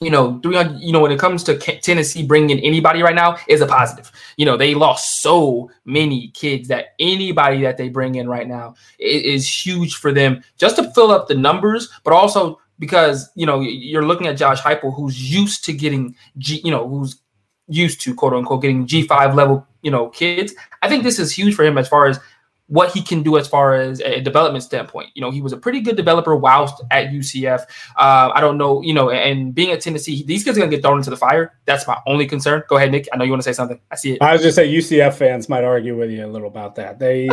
[0.00, 3.60] you know, 300, you know, when it comes to Tennessee bringing anybody right now is
[3.60, 4.12] a positive.
[4.36, 8.74] You know, they lost so many kids that anybody that they bring in right now
[9.00, 13.44] is, is huge for them just to fill up the numbers, but also because, you
[13.44, 17.20] know, you're looking at Josh Heupel, who's used to getting, G, you know, who's
[17.66, 20.54] used to quote unquote getting G5 level, you know, kids.
[20.82, 22.20] I think this is huge for him as far as
[22.68, 25.10] what he can do as far as a development standpoint.
[25.14, 27.62] You know, he was a pretty good developer whilst at UCF.
[27.96, 30.76] Uh, I don't know, you know, and being at Tennessee, these kids are going to
[30.76, 31.58] get thrown into the fire.
[31.64, 32.62] That's my only concern.
[32.68, 33.08] Go ahead, Nick.
[33.12, 33.80] I know you want to say something.
[33.90, 34.22] I see it.
[34.22, 36.98] I was just say UCF fans might argue with you a little about that.
[36.98, 37.28] They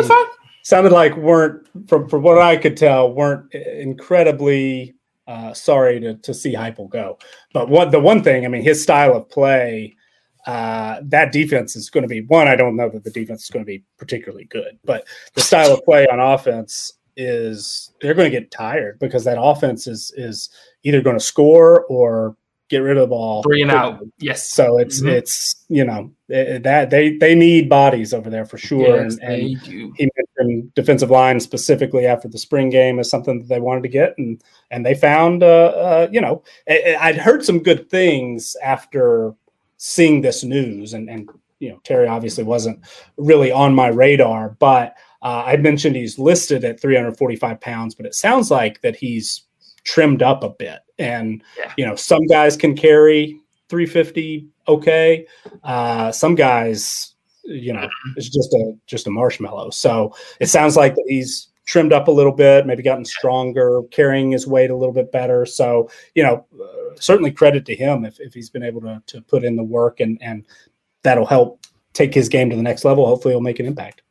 [0.63, 4.95] sounded like weren't, from, from what I could tell, weren't incredibly
[5.27, 7.19] uh, sorry to, to see Heupel go.
[7.53, 9.97] But what the one thing, I mean, his style of play–
[10.45, 12.47] uh, that defense is going to be one.
[12.47, 15.73] I don't know that the defense is going to be particularly good, but the style
[15.73, 20.49] of play on offense is they're going to get tired because that offense is is
[20.83, 22.35] either going to score or
[22.69, 24.01] get rid of the ball three and out.
[24.19, 24.49] Yes.
[24.49, 25.09] So it's mm-hmm.
[25.09, 29.03] it's you know that they they need bodies over there for sure.
[29.03, 33.47] Yes, and, and he mentioned defensive line specifically after the spring game is something that
[33.47, 34.41] they wanted to get, and
[34.71, 39.33] and they found uh, uh you know I'd heard some good things after
[39.85, 41.29] seeing this news and and
[41.59, 42.79] you know Terry obviously wasn't
[43.17, 48.15] really on my radar, but uh, I mentioned he's listed at 345 pounds, but it
[48.15, 49.43] sounds like that he's
[49.83, 50.79] trimmed up a bit.
[50.97, 51.73] And yeah.
[51.77, 55.27] you know, some guys can carry 350 okay.
[55.63, 57.13] Uh, some guys,
[57.43, 58.11] you know, mm-hmm.
[58.17, 59.69] it's just a just a marshmallow.
[59.69, 64.31] So it sounds like that he's trimmed up a little bit, maybe gotten stronger, carrying
[64.31, 65.45] his weight a little bit better.
[65.45, 69.21] So, you know, uh, certainly credit to him if, if he's been able to, to
[69.21, 70.45] put in the work and, and
[71.03, 73.05] that'll help take his game to the next level.
[73.05, 74.01] Hopefully he'll make an impact.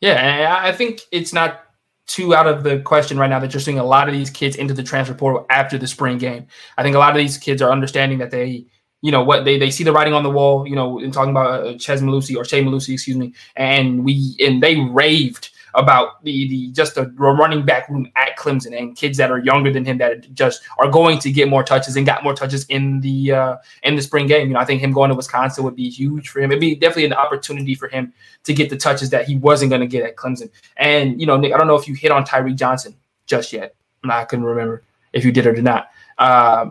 [0.00, 0.58] Yeah.
[0.60, 1.60] I think it's not
[2.06, 4.56] too out of the question right now that you're seeing a lot of these kids
[4.56, 6.46] into the transfer portal after the spring game.
[6.76, 8.66] I think a lot of these kids are understanding that they,
[9.00, 11.30] you know what they, they see the writing on the wall, you know, in talking
[11.30, 16.22] about uh, Chez Mellusi or Shea Mellusi, excuse me, and we and they raved about
[16.24, 19.84] the the just the running back room at Clemson and kids that are younger than
[19.84, 23.32] him that just are going to get more touches and got more touches in the
[23.32, 24.48] uh, in the spring game.
[24.48, 26.50] You know, I think him going to Wisconsin would be huge for him.
[26.50, 28.12] It'd be definitely an opportunity for him
[28.44, 30.50] to get the touches that he wasn't going to get at Clemson.
[30.76, 32.94] And you know, Nick, I don't know if you hit on Tyreke Johnson
[33.26, 33.74] just yet.
[34.04, 35.88] I couldn't remember if you did or did not.
[36.18, 36.66] Uh,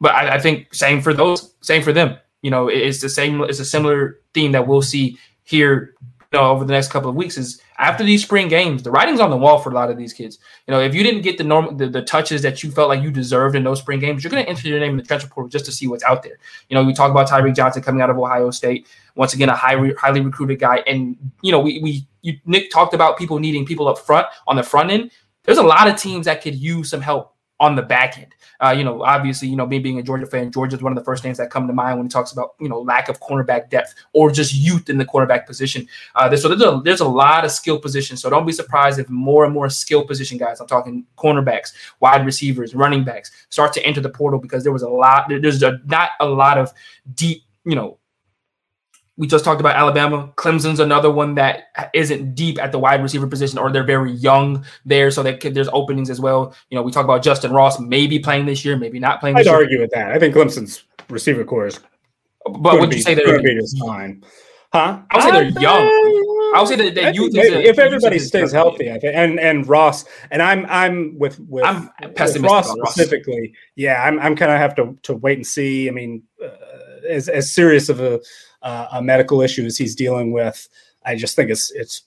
[0.00, 2.18] but I, I think same for those, same for them.
[2.42, 3.40] You know, it's the same.
[3.42, 5.94] It's a similar theme that we'll see here
[6.32, 9.20] you know, over the next couple of weeks is after these spring games, the writing's
[9.20, 10.38] on the wall for a lot of these kids.
[10.66, 13.02] You know, if you didn't get the normal the, the touches that you felt like
[13.02, 15.28] you deserved in those spring games, you're going to enter your name in the transfer
[15.28, 16.38] portal just to see what's out there.
[16.68, 19.56] You know, we talk about Tyreke Johnson coming out of Ohio State, once again a
[19.56, 23.64] high, highly recruited guy, and you know we we you Nick talked about people needing
[23.66, 25.10] people up front on the front end.
[25.44, 28.34] There's a lot of teams that could use some help on the back end.
[28.60, 30.98] Uh, you know, obviously, you know, me being a Georgia fan, Georgia is one of
[30.98, 33.20] the first names that come to mind when he talks about, you know, lack of
[33.20, 35.86] cornerback depth or just youth in the quarterback position.
[36.14, 38.22] Uh, there's, so there's a, there's a lot of skill positions.
[38.22, 42.24] So don't be surprised if more and more skill position guys, I'm talking cornerbacks, wide
[42.24, 45.80] receivers, running backs, start to enter the portal because there was a lot, there's a,
[45.86, 46.72] not a lot of
[47.14, 47.98] deep, you know,
[49.16, 50.32] we just talked about Alabama.
[50.36, 54.64] Clemson's another one that isn't deep at the wide receiver position, or they're very young
[54.84, 56.54] there, so that there's openings as well.
[56.70, 59.36] You know, we talk about Justin Ross maybe playing this year, maybe not playing.
[59.36, 59.54] I'd year.
[59.54, 60.12] argue with that.
[60.12, 61.80] I think Clemson's receiver core is.
[62.44, 64.22] But would you say they're just fine?
[64.72, 65.00] Huh?
[65.10, 65.82] I would say they're young.
[66.54, 69.40] I would say that, that youth is a, if everybody stays healthy, I think, and
[69.40, 73.40] and Ross and I'm I'm with with, I'm with Ross specifically.
[73.40, 73.56] Ross.
[73.76, 75.88] Yeah, I'm I'm kind of have to to wait and see.
[75.88, 76.48] I mean, uh,
[77.08, 78.20] as as serious of a
[78.66, 80.68] uh, a medical issues he's dealing with.
[81.04, 82.02] I just think it's it's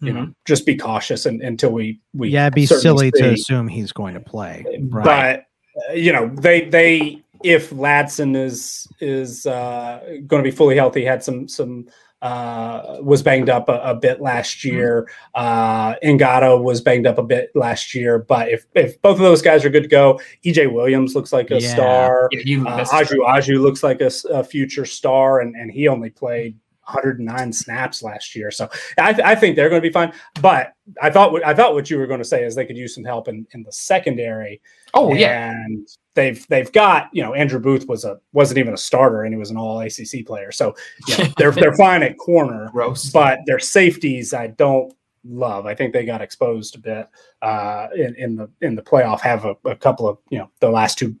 [0.00, 0.24] you mm-hmm.
[0.24, 3.22] know just be cautious and, until we we yeah be silly see.
[3.22, 4.64] to assume he's going to play.
[4.80, 5.04] Right.
[5.04, 5.46] But
[5.90, 11.04] uh, you know they they if Ladson is is uh, going to be fully healthy,
[11.04, 11.86] had some some
[12.22, 14.76] uh, was banged up a, a bit last mm-hmm.
[14.76, 15.10] year.
[15.34, 19.42] Uh, Ngata was banged up a bit last year, but if if both of those
[19.42, 21.72] guys are good to go, EJ Williams looks like a yeah.
[21.72, 22.28] star.
[22.32, 26.56] Yeah, uh, Ajou Ajou looks like a, a, future star, and and he only played
[26.92, 28.68] 109 snaps last year, so
[28.98, 30.12] I, th- I think they're going to be fine.
[30.40, 32.94] But I thought I thought what you were going to say is they could use
[32.94, 34.60] some help in in the secondary.
[34.94, 38.78] Oh yeah, and they've they've got you know Andrew Booth was a wasn't even a
[38.78, 40.74] starter and he was an All ACC player, so
[41.08, 42.68] you know, they're they're fine at corner.
[42.72, 43.10] Gross.
[43.10, 44.92] But their safeties, I don't
[45.24, 45.66] love.
[45.66, 47.08] I think they got exposed a bit
[47.42, 49.20] uh, in in the in the playoff.
[49.20, 51.14] Have a, a couple of you know the last two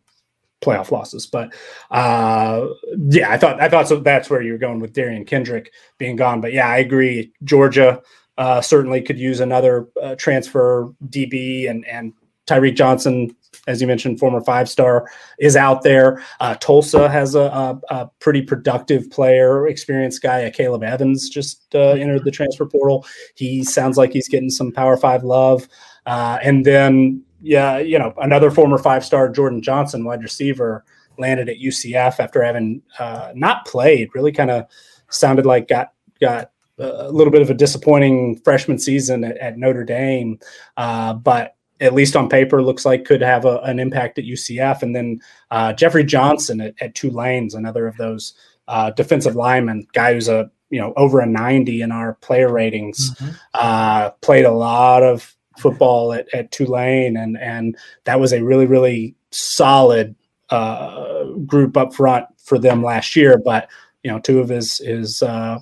[0.60, 1.26] playoff losses.
[1.26, 1.52] But
[1.90, 2.66] uh,
[3.08, 4.00] yeah, I thought I thought so.
[4.00, 6.40] That's where you were going with Derion Kendrick being gone.
[6.40, 7.32] But yeah, I agree.
[7.44, 8.02] Georgia
[8.38, 12.12] uh, certainly could use another uh, transfer DB, and and
[12.46, 13.34] Tyreke Johnson
[13.66, 16.22] as you mentioned, former five star, is out there.
[16.40, 20.44] Uh, Tulsa has a, a, a, pretty productive player, experienced guy.
[20.44, 23.06] Uh, Caleb Evans just uh, entered the transfer portal.
[23.34, 25.68] He sounds like he's getting some Power Five love.
[26.06, 30.84] Uh, and then, yeah, you know, another former five star, Jordan Johnson, wide receiver,
[31.18, 34.10] landed at UCF after having uh, not played.
[34.14, 34.66] Really, kind of
[35.10, 39.84] sounded like got got a little bit of a disappointing freshman season at, at Notre
[39.84, 40.38] Dame,
[40.76, 44.82] uh, but at least on paper, looks like could have a, an impact at UCF.
[44.82, 45.20] And then
[45.50, 48.34] uh, Jeffrey Johnson at, at lanes, another of those
[48.68, 53.14] uh, defensive linemen, guy who's a you know over a 90 in our player ratings,
[53.16, 53.30] mm-hmm.
[53.54, 58.66] uh, played a lot of football at, at Tulane, and and that was a really
[58.66, 60.14] really solid
[60.50, 63.38] uh, group up front for them last year.
[63.38, 63.68] But
[64.02, 65.58] you know, two of his his uh,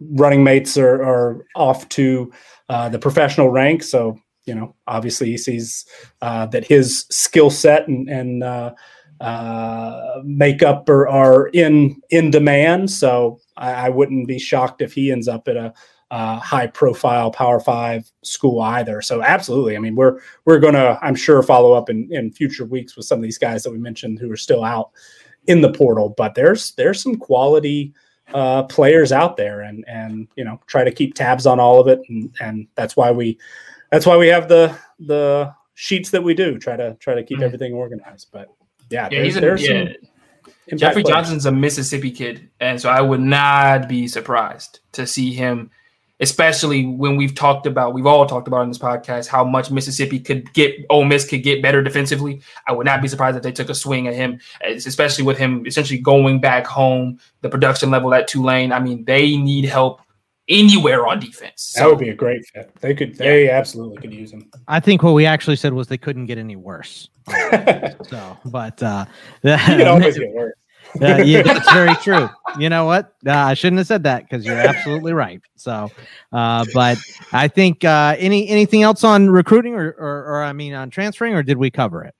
[0.00, 2.32] running mates are, are off to
[2.68, 4.18] uh, the professional rank, so
[4.50, 5.84] you know, obviously he sees
[6.22, 8.72] uh, that his skill set and, and uh,
[9.20, 12.90] uh, makeup are, are in in demand.
[12.90, 15.74] So I, I, wouldn't be shocked if he ends up at a
[16.10, 19.00] high profile Power Five school either.
[19.02, 22.96] So absolutely, I mean we're we're gonna I'm sure follow up in in future weeks
[22.96, 24.90] with some of these guys that we mentioned who are still out
[25.46, 26.10] in the portal.
[26.10, 27.94] But there's there's some quality.
[28.32, 31.88] Uh, players out there and and you know try to keep tabs on all of
[31.88, 33.36] it and and that's why we
[33.90, 36.58] that's why we have the the sheets that we do.
[36.58, 38.28] Try to try to keep mm everything organized.
[38.32, 38.48] But
[38.90, 39.92] yeah, yeah, he's a, yeah.
[40.76, 41.14] Jeffrey players.
[41.14, 45.70] Johnson's a Mississippi kid, and so I would not be surprised to see him,
[46.20, 50.20] especially when we've talked about, we've all talked about in this podcast how much Mississippi
[50.20, 52.42] could get, Ole Miss could get better defensively.
[52.66, 55.66] I would not be surprised if they took a swing at him, especially with him
[55.66, 58.72] essentially going back home, the production level at Tulane.
[58.72, 60.02] I mean, they need help
[60.48, 61.62] anywhere on defense.
[61.62, 62.70] So, that would be a great fit.
[62.80, 63.52] They could, they yeah.
[63.52, 64.50] absolutely could use him.
[64.68, 67.08] I think what we actually said was they couldn't get any worse.
[67.28, 69.06] so, but uh,
[69.42, 70.54] you can always get worse.
[71.00, 72.28] Uh, yeah, that's very true.
[72.58, 73.14] You know what?
[73.26, 75.40] Uh, I shouldn't have said that because you're absolutely right.
[75.56, 75.90] So,
[76.32, 76.98] uh, but
[77.32, 81.34] I think uh, any anything else on recruiting or, or, or I mean on transferring,
[81.34, 82.14] or did we cover it?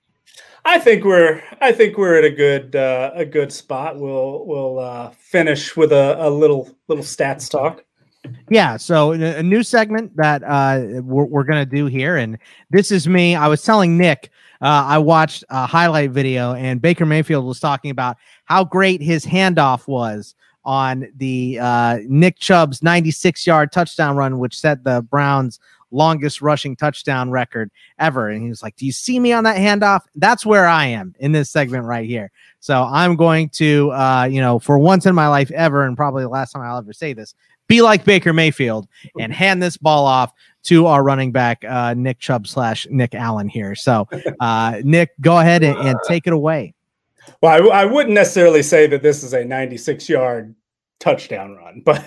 [0.64, 3.98] I think we're I think we're at a good uh, a good spot.
[3.98, 7.84] We'll we'll uh, finish with a, a little little stats talk.
[8.50, 12.36] Yeah, so a new segment that uh, we're, we're going to do here, and
[12.68, 13.34] this is me.
[13.34, 17.90] I was telling Nick, uh, I watched a highlight video, and Baker Mayfield was talking
[17.90, 18.18] about
[18.50, 20.34] how great his handoff was
[20.64, 25.60] on the uh, Nick Chubb's 96 yard touchdown run, which set the Browns'
[25.92, 27.70] longest rushing touchdown record
[28.00, 28.28] ever.
[28.28, 30.00] And he was like, Do you see me on that handoff?
[30.16, 32.32] That's where I am in this segment right here.
[32.58, 36.24] So I'm going to, uh, you know, for once in my life ever, and probably
[36.24, 37.36] the last time I'll ever say this,
[37.68, 38.88] be like Baker Mayfield
[39.20, 40.32] and hand this ball off
[40.64, 43.76] to our running back, uh, Nick Chubb slash Nick Allen here.
[43.76, 44.08] So,
[44.40, 46.74] uh, Nick, go ahead and, and take it away.
[47.42, 50.54] Well, I, I, wouldn't necessarily say that this is a 96 yard
[51.00, 52.06] touchdown run, but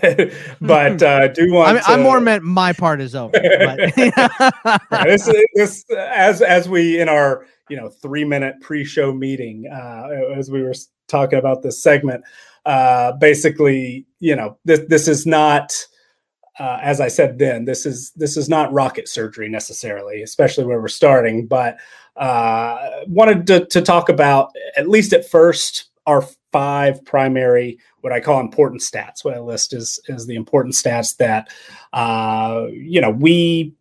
[0.61, 1.70] but uh, do want.
[1.70, 3.34] I, mean, to, I more meant my part is over.
[3.34, 3.95] But
[5.03, 10.07] this, this as as we in our you know three minute pre show meeting uh,
[10.38, 10.76] as we were
[11.09, 12.24] talking about this segment.
[12.66, 15.74] Uh, basically, you know this this is not.
[16.59, 20.80] Uh, as I said then, this is this is not rocket surgery necessarily, especially where
[20.80, 21.47] we're starting.
[21.47, 21.78] But
[22.16, 28.20] uh, wanted to, to talk about at least at first our five primary what I
[28.20, 29.24] call important stats.
[29.24, 31.49] What I list is is the important stats that
[31.93, 33.74] uh, you know we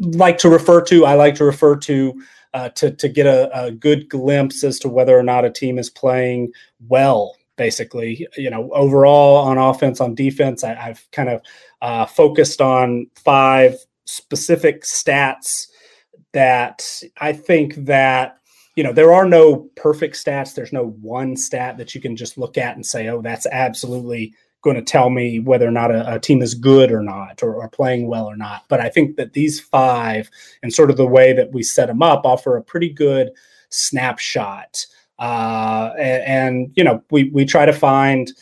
[0.00, 1.04] like to refer to.
[1.04, 2.22] I like to refer to
[2.54, 5.78] uh, to to get a, a, good glimpse as to whether or not a team
[5.78, 6.52] is playing
[6.88, 7.36] well.
[7.56, 11.40] Basically, you know, overall on offense, on defense, I, have kind of
[11.82, 15.68] uh, focused on five specific stats
[16.34, 18.38] that I think that
[18.76, 20.54] you know there are no perfect stats.
[20.54, 24.34] There's no one stat that you can just look at and say oh that's absolutely
[24.60, 27.54] going to tell me whether or not a, a team is good or not or,
[27.54, 28.64] or, playing well or not.
[28.68, 30.28] But i think that these five
[30.62, 33.30] and sort of the way that we set them up offer a pretty good
[33.68, 34.86] snapshot.
[35.18, 38.32] Uh, and, and you know we, we try to find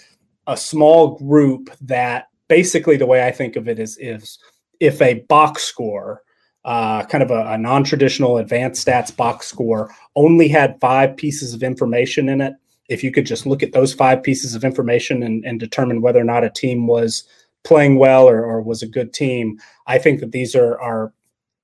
[0.47, 4.39] a small group that basically the way i think of it is is
[4.81, 6.23] if a box score
[6.65, 11.55] uh, kind of a, a non traditional advanced stats box score, only had five pieces
[11.55, 12.55] of information in it.
[12.89, 16.21] If you could just look at those five pieces of information and, and determine whether
[16.21, 17.25] or not a team was
[17.65, 21.13] playing well or, or was a good team, I think that these are, are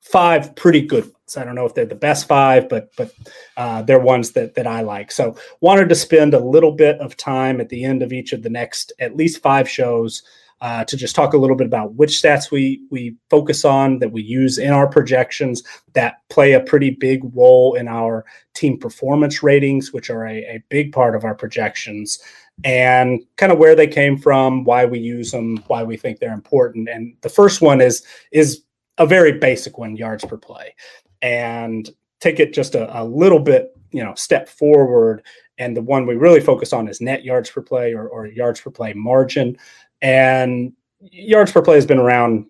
[0.00, 1.36] five pretty good ones.
[1.36, 3.12] I don't know if they're the best five, but but
[3.56, 5.12] uh, they're ones that that I like.
[5.12, 8.42] So wanted to spend a little bit of time at the end of each of
[8.42, 10.22] the next at least five shows
[10.60, 14.12] uh, to just talk a little bit about which stats we we focus on that
[14.12, 19.42] we use in our projections that play a pretty big role in our team performance
[19.42, 22.18] ratings, which are a, a big part of our projections,
[22.64, 26.32] and kind of where they came from, why we use them, why we think they're
[26.32, 26.88] important.
[26.88, 28.02] And the first one is
[28.32, 28.62] is
[28.98, 30.74] a very basic one, yards per play,
[31.22, 31.88] and
[32.20, 35.22] take it just a, a little bit, you know, step forward
[35.58, 38.60] and the one we really focus on is net yards per play or, or, yards
[38.60, 39.56] per play margin.
[40.02, 42.46] And yards per play has been around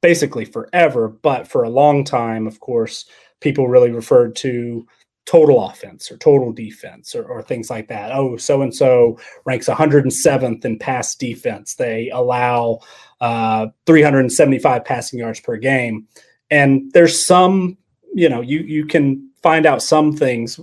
[0.00, 3.04] basically forever, but for a long time, of course,
[3.40, 4.86] people really referred to
[5.26, 8.12] total offense or total defense or, or things like that.
[8.12, 11.74] Oh, so and so ranks 107th in pass defense.
[11.74, 12.80] They allow
[13.20, 16.06] uh, 375 passing yards per game.
[16.50, 17.76] And there's some,
[18.14, 20.58] you know, you you can find out some things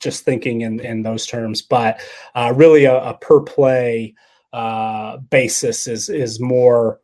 [0.00, 1.98] just thinking in, in those terms, but
[2.34, 4.14] uh, really a, a per play
[4.54, 7.00] uh, basis is is more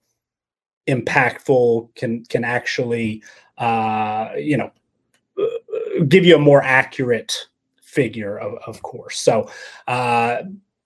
[0.89, 3.23] impactful can can actually
[3.59, 4.71] uh, you know
[5.37, 7.49] uh, give you a more accurate
[7.83, 9.19] figure of, of course.
[9.19, 9.51] So
[9.89, 10.43] uh,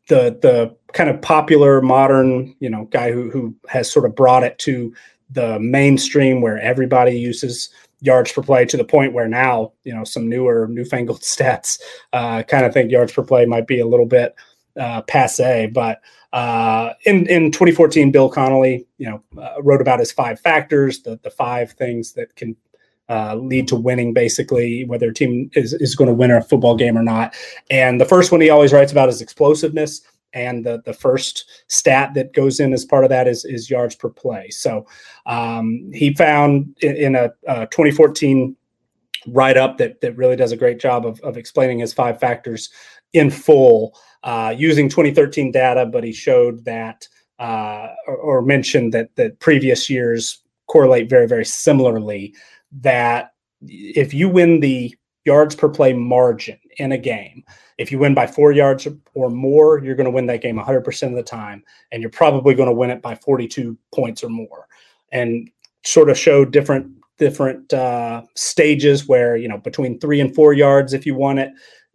[0.09, 4.43] the the kind of popular modern you know guy who who has sort of brought
[4.43, 4.95] it to
[5.29, 7.69] the mainstream where everybody uses
[8.01, 11.79] yards per play to the point where now you know some newer newfangled stats
[12.15, 14.35] uh, kind of think yards per play might be a little bit
[14.79, 16.01] uh, passe but
[16.35, 21.19] uh, in in 2014, Bill Connelly, you know, uh, wrote about his five factors, the
[21.23, 22.57] the five things that can
[23.09, 26.75] uh, lead to winning, basically, whether a team is is going to win a football
[26.75, 27.37] game or not.
[27.71, 30.03] And the first one he always writes about is explosiveness.
[30.33, 33.95] And the the first stat that goes in as part of that is is yards
[33.95, 34.51] per play.
[34.51, 34.89] So
[35.27, 38.57] um, he found in, in a, a 2014
[39.29, 42.71] write up that that really does a great job of, of explaining his five factors
[43.13, 47.07] in full uh, using 2013 data, but he showed that
[47.39, 52.35] uh, or, or, mentioned that that previous years correlate very very similarly.
[52.73, 54.95] That if you win the
[55.25, 57.45] yards per play margin in a game,
[57.77, 61.09] if you win by four yards or more, you're going to win that game 100%
[61.09, 64.67] of the time, and you're probably going to win it by 42 points or more.
[65.13, 65.51] And
[65.85, 70.93] sort of showed different different uh, stages where you know between three and four yards
[70.93, 71.53] if you want it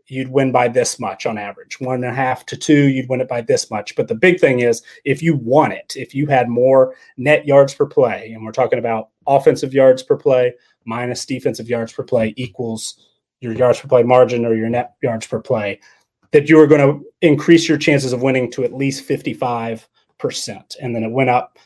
[0.09, 1.79] you'd win by this much on average.
[1.79, 3.95] One and a half to two you'd win it by this much.
[3.95, 7.73] But the big thing is if you won it if you had more net yards
[7.73, 10.53] per play and we're talking about offensive yards per play
[10.85, 13.05] minus defensive yards per play equals
[13.41, 15.79] your yards per play margin or your net yards per play
[16.31, 19.85] that you are going to increase your chances of winning to at least 55%
[20.81, 21.57] and then it went up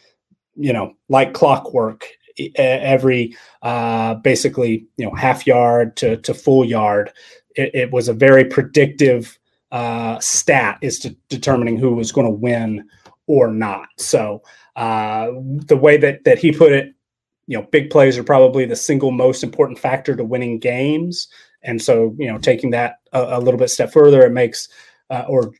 [0.55, 2.07] you know like clockwork
[2.55, 7.11] every uh, basically you know half yard to, to full yard
[7.55, 9.37] it, it was a very predictive
[9.71, 12.87] uh, stat is to determining who was going to win
[13.27, 13.89] or not.
[13.97, 14.43] So
[14.75, 15.31] uh,
[15.65, 16.93] the way that that he put it,
[17.47, 21.27] you know, big plays are probably the single most important factor to winning games.
[21.63, 24.67] And so, you know, taking that a, a little bit step further, it makes
[25.09, 25.53] uh, or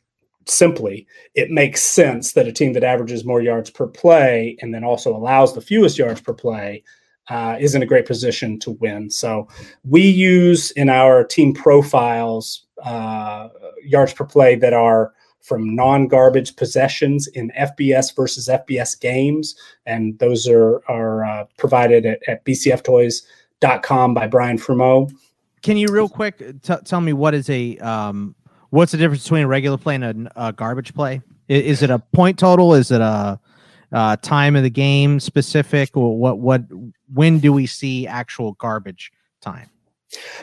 [0.46, 4.84] simply, it makes sense that a team that averages more yards per play and then
[4.84, 6.82] also allows the fewest yards per play
[7.28, 9.10] uh, is in a great position to win.
[9.10, 9.48] So
[9.84, 13.48] we use in our team profiles uh,
[13.82, 19.54] yards per play that are from non-garbage possessions in FBS versus FBS games,
[19.84, 25.10] and those are are uh, provided at, at bcftoys.com by Brian Fremeau.
[25.62, 28.34] Can you real quick t- tell me what is a um,
[28.70, 31.22] what's the difference between a regular play and a, a garbage play?
[31.48, 32.74] Is, is, it a point total?
[32.74, 33.38] Is it a,
[33.92, 35.96] a time of the game specific?
[35.96, 36.62] Or what what
[37.12, 39.70] when do we see actual garbage time?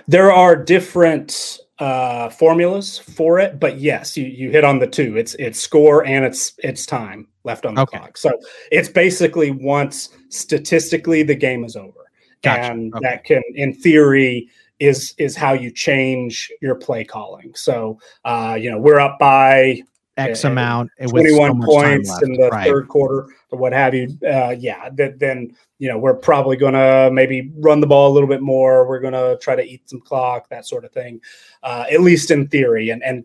[0.08, 5.18] There are different uh, formulas for it, but yes, you, you hit on the two.
[5.18, 7.98] It's it's score and it's it's time left on the okay.
[7.98, 8.18] clock.
[8.18, 8.32] So
[8.72, 12.12] it's basically once statistically the game is over,
[12.44, 12.72] gotcha.
[12.72, 13.04] and okay.
[13.04, 14.48] that can, in theory,
[14.80, 17.54] is is how you change your play calling.
[17.56, 19.82] So uh, you know we're up by
[20.18, 22.68] X amount, 21 so points in the right.
[22.68, 24.18] third quarter or what have you.
[24.26, 28.14] Uh, yeah, that, then you know we're probably going to maybe run the ball a
[28.14, 28.88] little bit more.
[28.88, 31.22] We're going to try to eat some clock, that sort of thing,
[31.64, 32.90] uh, at least in theory.
[32.90, 33.24] And and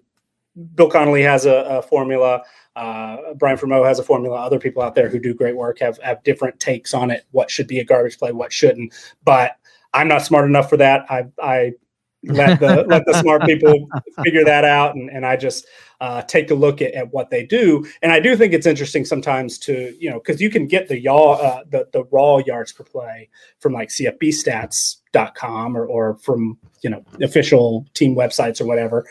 [0.74, 2.42] Bill Connelly has a, a formula.
[2.76, 4.36] Uh, Brian Fremeau has a formula.
[4.36, 7.24] Other people out there who do great work have have different takes on it.
[7.32, 8.32] What should be a garbage play?
[8.32, 8.94] What shouldn't?
[9.24, 9.56] But
[9.92, 11.04] I'm not smart enough for that.
[11.10, 11.72] I I
[12.24, 13.88] let the let the smart people
[14.24, 15.66] figure that out and, and i just
[16.00, 17.86] uh, take a look at, at what they do.
[18.02, 20.98] And i do think it's interesting sometimes to you know because you can get the
[20.98, 23.28] yaw uh, the, the raw yards per play
[23.60, 29.06] from like cfbstats.com or, or from you know official team websites or whatever.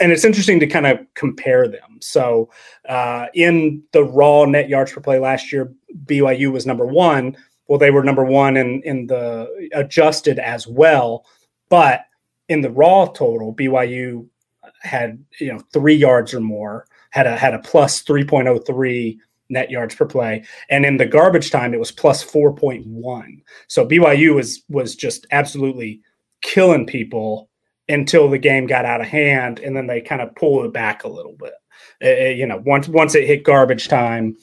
[0.00, 1.98] And it's interesting to kind of compare them.
[2.00, 2.48] So
[2.88, 5.74] uh, in the raw net yards per play last year
[6.06, 7.36] byu was number one.
[7.66, 11.26] Well they were number one in in the adjusted as well.
[11.68, 12.06] But
[12.48, 14.26] in the raw total, BYU
[14.80, 18.58] had you know three yards or more, had a had a plus three point oh
[18.58, 19.20] three
[19.50, 23.42] net yards per play, and in the garbage time it was plus four point one.
[23.68, 26.00] So BYU was was just absolutely
[26.40, 27.48] killing people
[27.88, 31.04] until the game got out of hand, and then they kind of pulled it back
[31.04, 31.54] a little bit.
[32.02, 34.36] Uh, you know, once once it hit garbage time,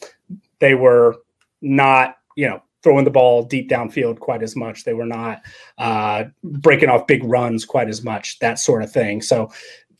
[0.59, 1.15] they were
[1.61, 4.83] not you know throwing the ball deep downfield quite as much.
[4.83, 5.41] They were not
[5.79, 9.23] uh, breaking off big runs quite as much, that sort of thing.
[9.23, 9.51] So,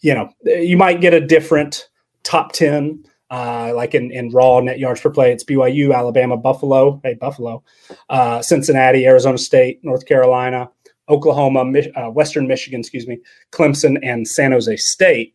[0.02, 1.90] you know, you might get a different
[2.22, 5.32] top 10, uh, like in, in raw net yards per play.
[5.32, 7.64] It's BYU, Alabama, Buffalo, hey, Buffalo,
[8.12, 10.70] uh, Cincinnati, Arizona State, North Carolina,
[11.10, 11.62] Oklahoma,
[11.96, 13.18] uh, Western Michigan, excuse me,
[13.52, 15.34] Clemson, and San Jose State.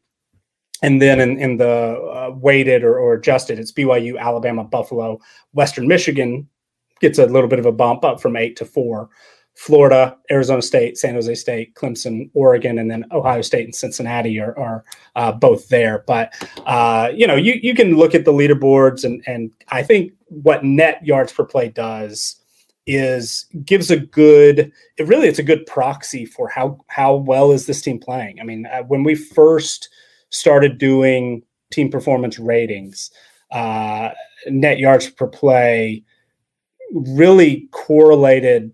[0.84, 5.18] And then in, in the uh, weighted or, or adjusted, it's BYU, Alabama, Buffalo,
[5.52, 6.48] Western Michigan,
[7.00, 9.08] gets a little bit of a bump up from eight to four.
[9.60, 14.58] Florida, Arizona State, San Jose State, Clemson, Oregon, and then Ohio State and Cincinnati are,
[14.58, 14.84] are
[15.16, 16.02] uh, both there.
[16.06, 16.32] But
[16.64, 20.64] uh, you know, you you can look at the leaderboards, and and I think what
[20.64, 22.36] net yards per play does
[22.86, 24.72] is gives a good.
[24.96, 28.40] It really it's a good proxy for how how well is this team playing.
[28.40, 29.90] I mean, uh, when we first
[30.30, 33.10] started doing team performance ratings,
[33.50, 34.10] uh,
[34.46, 36.02] net yards per play
[36.92, 38.72] really correlated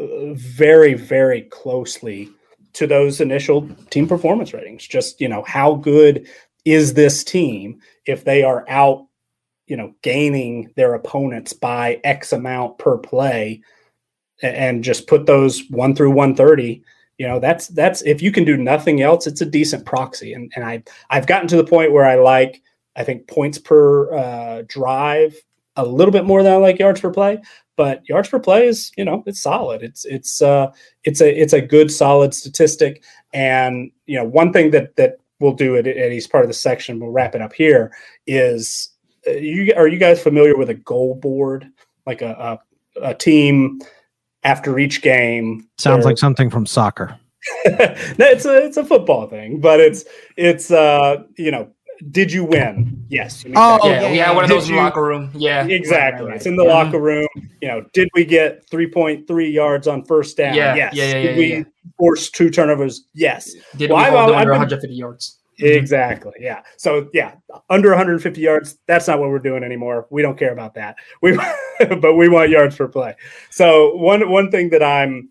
[0.00, 2.28] uh, very, very closely
[2.74, 4.86] to those initial team performance ratings.
[4.86, 6.26] Just, you know, how good
[6.64, 9.06] is this team if they are out,
[9.66, 13.62] you know, gaining their opponents by X amount per play
[14.42, 16.82] and just put those one through 130
[17.18, 20.52] you know that's that's if you can do nothing else it's a decent proxy and,
[20.54, 22.62] and i i've gotten to the point where i like
[22.96, 25.34] i think points per uh, drive
[25.76, 27.40] a little bit more than I like yards per play,
[27.76, 29.82] but yards per play is, you know, it's solid.
[29.82, 30.72] It's it's uh
[31.04, 33.04] it's a it's a good solid statistic.
[33.32, 36.54] And you know, one thing that that we'll do at, at each part of the
[36.54, 37.92] section, we'll wrap it up here,
[38.26, 38.90] is
[39.26, 41.68] uh, you are you guys familiar with a goal board,
[42.06, 42.60] like a
[43.02, 43.80] a, a team
[44.42, 45.68] after each game?
[45.78, 47.18] Sounds like something from soccer.
[48.18, 50.04] No, it's a it's a football thing, but it's
[50.36, 51.70] it's uh you know
[52.10, 53.04] did you win?
[53.08, 53.44] Yes.
[53.54, 55.30] Oh, yeah, yeah, we had one of those in the locker room.
[55.34, 56.24] Yeah, exactly.
[56.24, 56.72] Right, right, It's in the yeah.
[56.74, 57.28] locker room.
[57.60, 60.54] You know, did we get 3.3 yards on first down?
[60.54, 60.94] Yeah, yes.
[60.94, 61.64] Yeah, yeah, did we
[61.98, 63.06] force two turnovers?
[63.14, 63.54] Yes.
[63.76, 65.38] Did well, we hold under 150 yards?
[65.58, 66.32] Exactly.
[66.38, 66.62] Yeah.
[66.76, 67.34] So yeah,
[67.70, 68.76] under 150 yards.
[68.86, 70.06] That's not what we're doing anymore.
[70.10, 70.96] We don't care about that.
[71.22, 71.38] We,
[71.78, 73.16] but we want yards per play.
[73.50, 75.30] So one one thing that I'm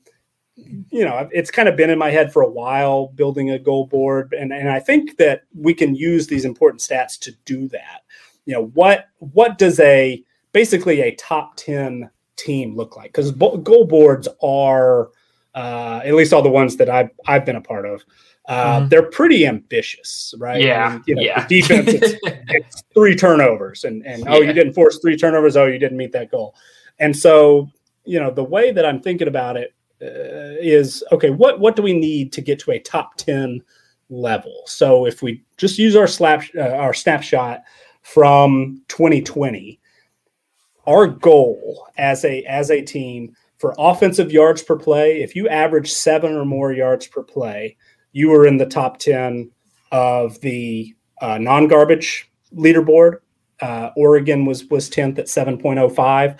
[0.55, 3.87] you know, it's kind of been in my head for a while building a goal
[3.87, 4.33] board.
[4.33, 8.03] And, and I think that we can use these important stats to do that.
[8.45, 13.85] you know what what does a basically a top 10 team look like because goal
[13.85, 15.09] boards are
[15.55, 18.03] uh, at least all the ones that I've I've been a part of.
[18.47, 18.89] Uh, mm-hmm.
[18.89, 20.61] They're pretty ambitious, right?
[20.61, 21.47] Yeah, and, you know, yeah.
[21.47, 25.57] defense, it's, it's, three turnovers, and and oh, you didn't force three turnovers.
[25.57, 26.55] Oh, you didn't meet that goal.
[26.99, 27.69] And so,
[28.03, 31.29] you know, the way that I'm thinking about it is okay.
[31.29, 33.61] What what do we need to get to a top ten
[34.09, 34.53] level?
[34.65, 37.61] So if we just use our slap uh, our snapshot
[38.01, 39.79] from 2020,
[40.85, 45.91] our goal as a as a team for offensive yards per play, if you average
[45.91, 47.75] seven or more yards per play,
[48.11, 49.49] you were in the top 10
[49.91, 53.19] of the uh, non garbage leaderboard.
[53.61, 56.37] Uh, Oregon was was 10th at 7.05.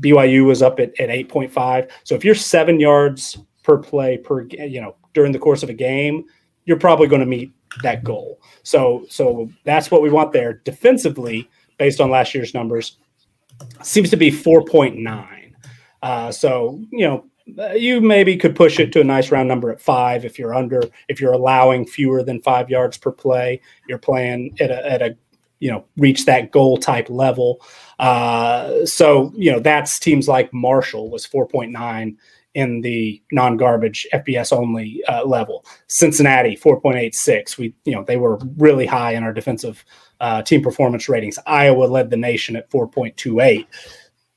[0.00, 1.90] BYU was up at, at 8.5.
[2.04, 5.74] So if you're seven yards per play per you know during the course of a
[5.74, 6.24] game,
[6.64, 8.40] you're probably going to meet that goal.
[8.62, 10.54] So so that's what we want there.
[10.64, 12.98] Defensively, based on last year's numbers,
[13.82, 15.52] seems to be 4.9.
[16.02, 17.24] Uh, so you know
[17.74, 20.82] you maybe could push it to a nice round number at five if you're under
[21.08, 25.16] if you're allowing fewer than five yards per play you're playing at a, at a
[25.60, 27.64] you know reach that goal type level
[27.98, 32.16] uh, so you know that's teams like marshall was 4.9
[32.54, 38.86] in the non-garbage fbs only uh, level cincinnati 4.86 we you know they were really
[38.86, 39.84] high in our defensive
[40.20, 43.66] uh, team performance ratings iowa led the nation at 4.28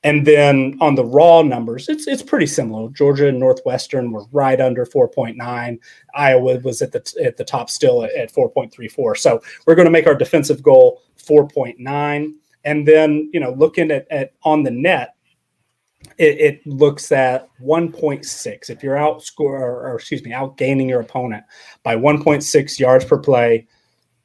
[0.04, 2.90] and then on the raw numbers, it's it's pretty similar.
[2.90, 5.78] Georgia and Northwestern were right under 4.9.
[6.16, 9.18] Iowa was at the at the top still at, at 4.34.
[9.18, 12.34] So we're going to make our defensive goal 4.9.
[12.66, 15.16] And then you know, looking at, at on the net,
[16.18, 18.70] it, it looks at 1.6.
[18.70, 21.44] If you're outscore or, or excuse me, outgaining your opponent
[21.84, 23.68] by 1.6 yards per play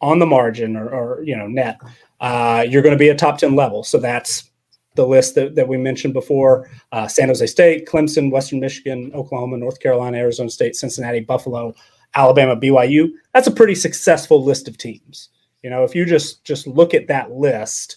[0.01, 1.81] on the margin or, or you know net,
[2.21, 3.85] uh, you're going to be a top 10 level.
[3.85, 4.51] So that's
[4.95, 9.57] the list that, that we mentioned before uh, San Jose State, Clemson, Western Michigan, Oklahoma,
[9.57, 11.75] North Carolina, Arizona State, Cincinnati, Buffalo,
[12.15, 13.11] Alabama, BYU.
[13.33, 15.31] That's a pretty successful list of teams.
[15.63, 17.97] You know, if you just just look at that list,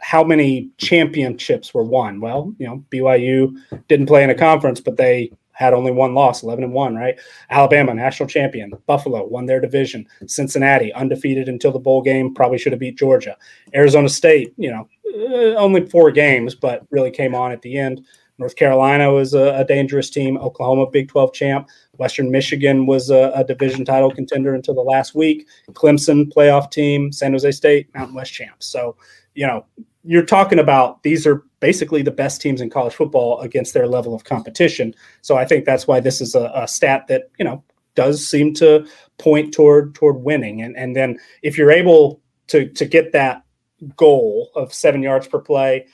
[0.00, 2.20] how many championships were won?
[2.20, 3.56] Well, you know, BYU
[3.88, 7.18] didn't play in a conference, but they had only one loss, 11 and 1, right?
[7.50, 8.72] Alabama, national champion.
[8.86, 10.06] Buffalo won their division.
[10.26, 13.36] Cincinnati, undefeated until the bowl game, probably should have beat Georgia.
[13.74, 18.04] Arizona State, you know, uh, only four games, but really came on at the end.
[18.38, 20.36] North Carolina was a, a dangerous team.
[20.38, 21.68] Oklahoma, Big 12 champ.
[21.98, 25.46] Western Michigan was a, a, division title contender until the last week.
[25.70, 27.12] Clemson, playoff team.
[27.12, 28.66] San Jose State, Mountain West champs.
[28.66, 28.96] So,
[29.34, 29.64] you know,
[30.04, 34.14] you're talking about these are basically the best teams in college football against their level
[34.14, 34.94] of competition.
[35.22, 37.64] So I think that's why this is a, a stat that, you know,
[37.94, 38.86] does seem to
[39.18, 40.60] point toward toward winning.
[40.62, 43.44] And and then if you're able to to get that
[43.96, 45.86] goal of seven yards per play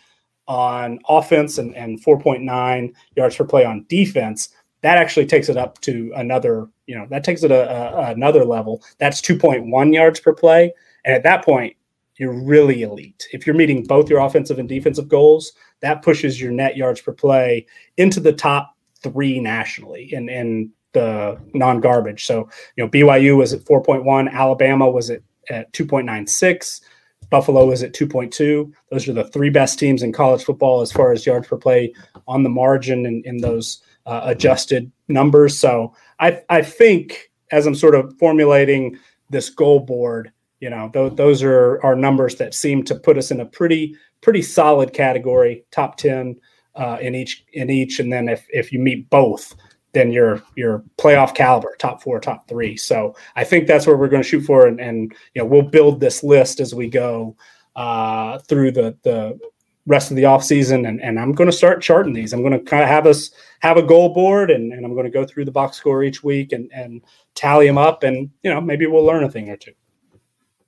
[0.49, 4.49] on offense and, and 4.9 yards per play on defense,
[4.83, 8.45] that actually takes it up to another, you know, that takes it a, a, another
[8.45, 8.83] level.
[8.99, 10.73] That's 2.1 yards per play.
[11.05, 11.77] And at that point,
[12.21, 13.27] you're really elite.
[13.33, 17.13] If you're meeting both your offensive and defensive goals, that pushes your net yards per
[17.13, 17.67] play
[17.97, 22.27] into the top three nationally in, in the non garbage.
[22.27, 26.83] So, you know, BYU was at 4.1, Alabama was at, at 2.96.
[27.31, 28.71] Buffalo was at 2.2.
[28.91, 31.95] Those are the three best teams in college football as far as yards per play
[32.29, 35.59] on the margin in, in those uh, adjusted numbers.
[35.59, 38.99] So I, I think as I'm sort of formulating
[39.31, 43.31] this goal board, you know, th- those are, are numbers that seem to put us
[43.31, 46.37] in a pretty, pretty solid category, top 10
[46.77, 47.99] uh, in each, in each.
[47.99, 49.55] And then if, if you meet both,
[49.93, 52.77] then you're you're playoff caliber, top four, top three.
[52.77, 55.63] So I think that's where we're going to shoot for, and, and you know we'll
[55.63, 57.37] build this list as we go
[57.77, 59.39] uh, through the the
[59.87, 62.33] rest of the off season, and, and I'm going to start charting these.
[62.33, 63.31] I'm going to kind of have us
[63.61, 66.23] have a goal board, and, and I'm going to go through the box score each
[66.23, 67.03] week and and
[67.35, 69.73] tally them up, and you know maybe we'll learn a thing or two.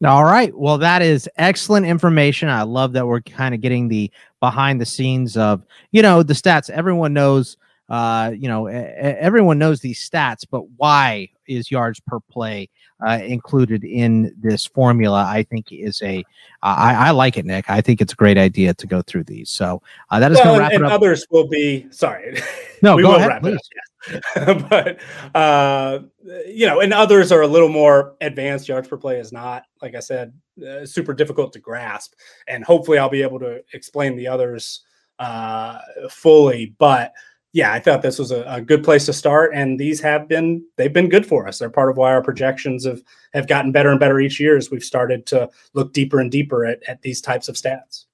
[0.04, 0.52] All right.
[0.56, 2.48] Well, that is excellent information.
[2.48, 4.10] I love that we're kind of getting the
[4.40, 6.70] behind the scenes of, you know, the stats.
[6.70, 7.56] Everyone knows
[7.88, 12.70] uh, you know, everyone knows these stats, but why is yards per play
[13.06, 15.24] uh, included in this formula?
[15.28, 16.24] I think is a.
[16.62, 17.68] Uh, I, I like it, Nick.
[17.68, 19.50] I think it's a great idea to go through these.
[19.50, 20.92] So uh, that is well, going to wrap and, it up.
[20.92, 22.38] Others will be sorry.
[22.82, 23.58] No, we go will ahead, please.
[24.36, 25.00] Up, but
[25.34, 26.00] uh,
[26.46, 28.68] you know, and others are a little more advanced.
[28.68, 30.32] Yards per play is not, like I said,
[30.66, 32.14] uh, super difficult to grasp,
[32.48, 34.82] and hopefully, I'll be able to explain the others
[35.18, 35.78] uh,
[36.10, 36.74] fully.
[36.78, 37.12] But
[37.52, 40.64] yeah, I thought this was a, a, good place to start, and these have been
[40.76, 41.58] they've been good for us.
[41.58, 43.02] They're part of why our projections have
[43.34, 46.64] have gotten better and better each year as we've started to look deeper and deeper
[46.64, 48.06] at, at these types of stats.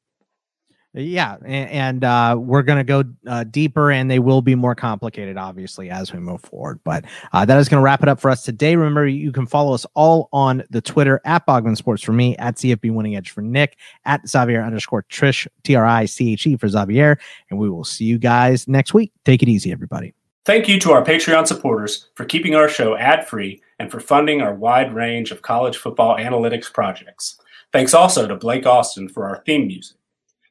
[0.95, 4.75] Yeah, and, and uh, we're going to go uh, deeper, and they will be more
[4.75, 6.81] complicated, obviously, as we move forward.
[6.83, 8.75] But uh, that is going to wrap it up for us today.
[8.75, 12.57] Remember, you can follow us all on the Twitter at Bogman Sports for me, at
[12.57, 16.57] CFB Winning Edge for Nick, at Xavier underscore Triche T R I C H E
[16.57, 17.19] for Xavier,
[17.51, 19.13] and we will see you guys next week.
[19.27, 20.15] Take it easy, everybody.
[20.47, 24.41] Thank you to our Patreon supporters for keeping our show ad free and for funding
[24.41, 27.39] our wide range of college football analytics projects.
[27.71, 29.98] Thanks also to Blake Austin for our theme music.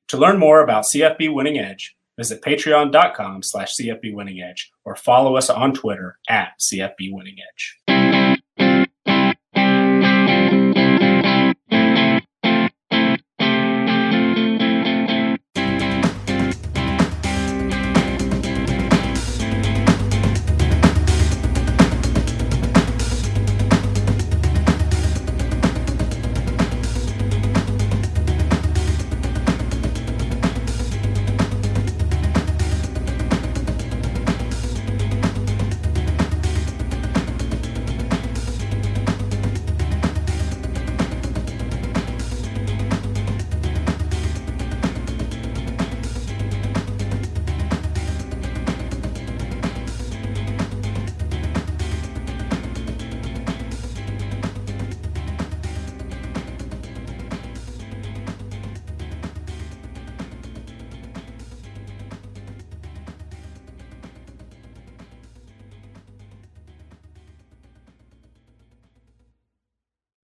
[0.10, 5.36] To learn more about CFB Winning Edge, visit patreon.com slash CFB Winning Edge or follow
[5.36, 7.78] us on Twitter at CFB Winning Edge.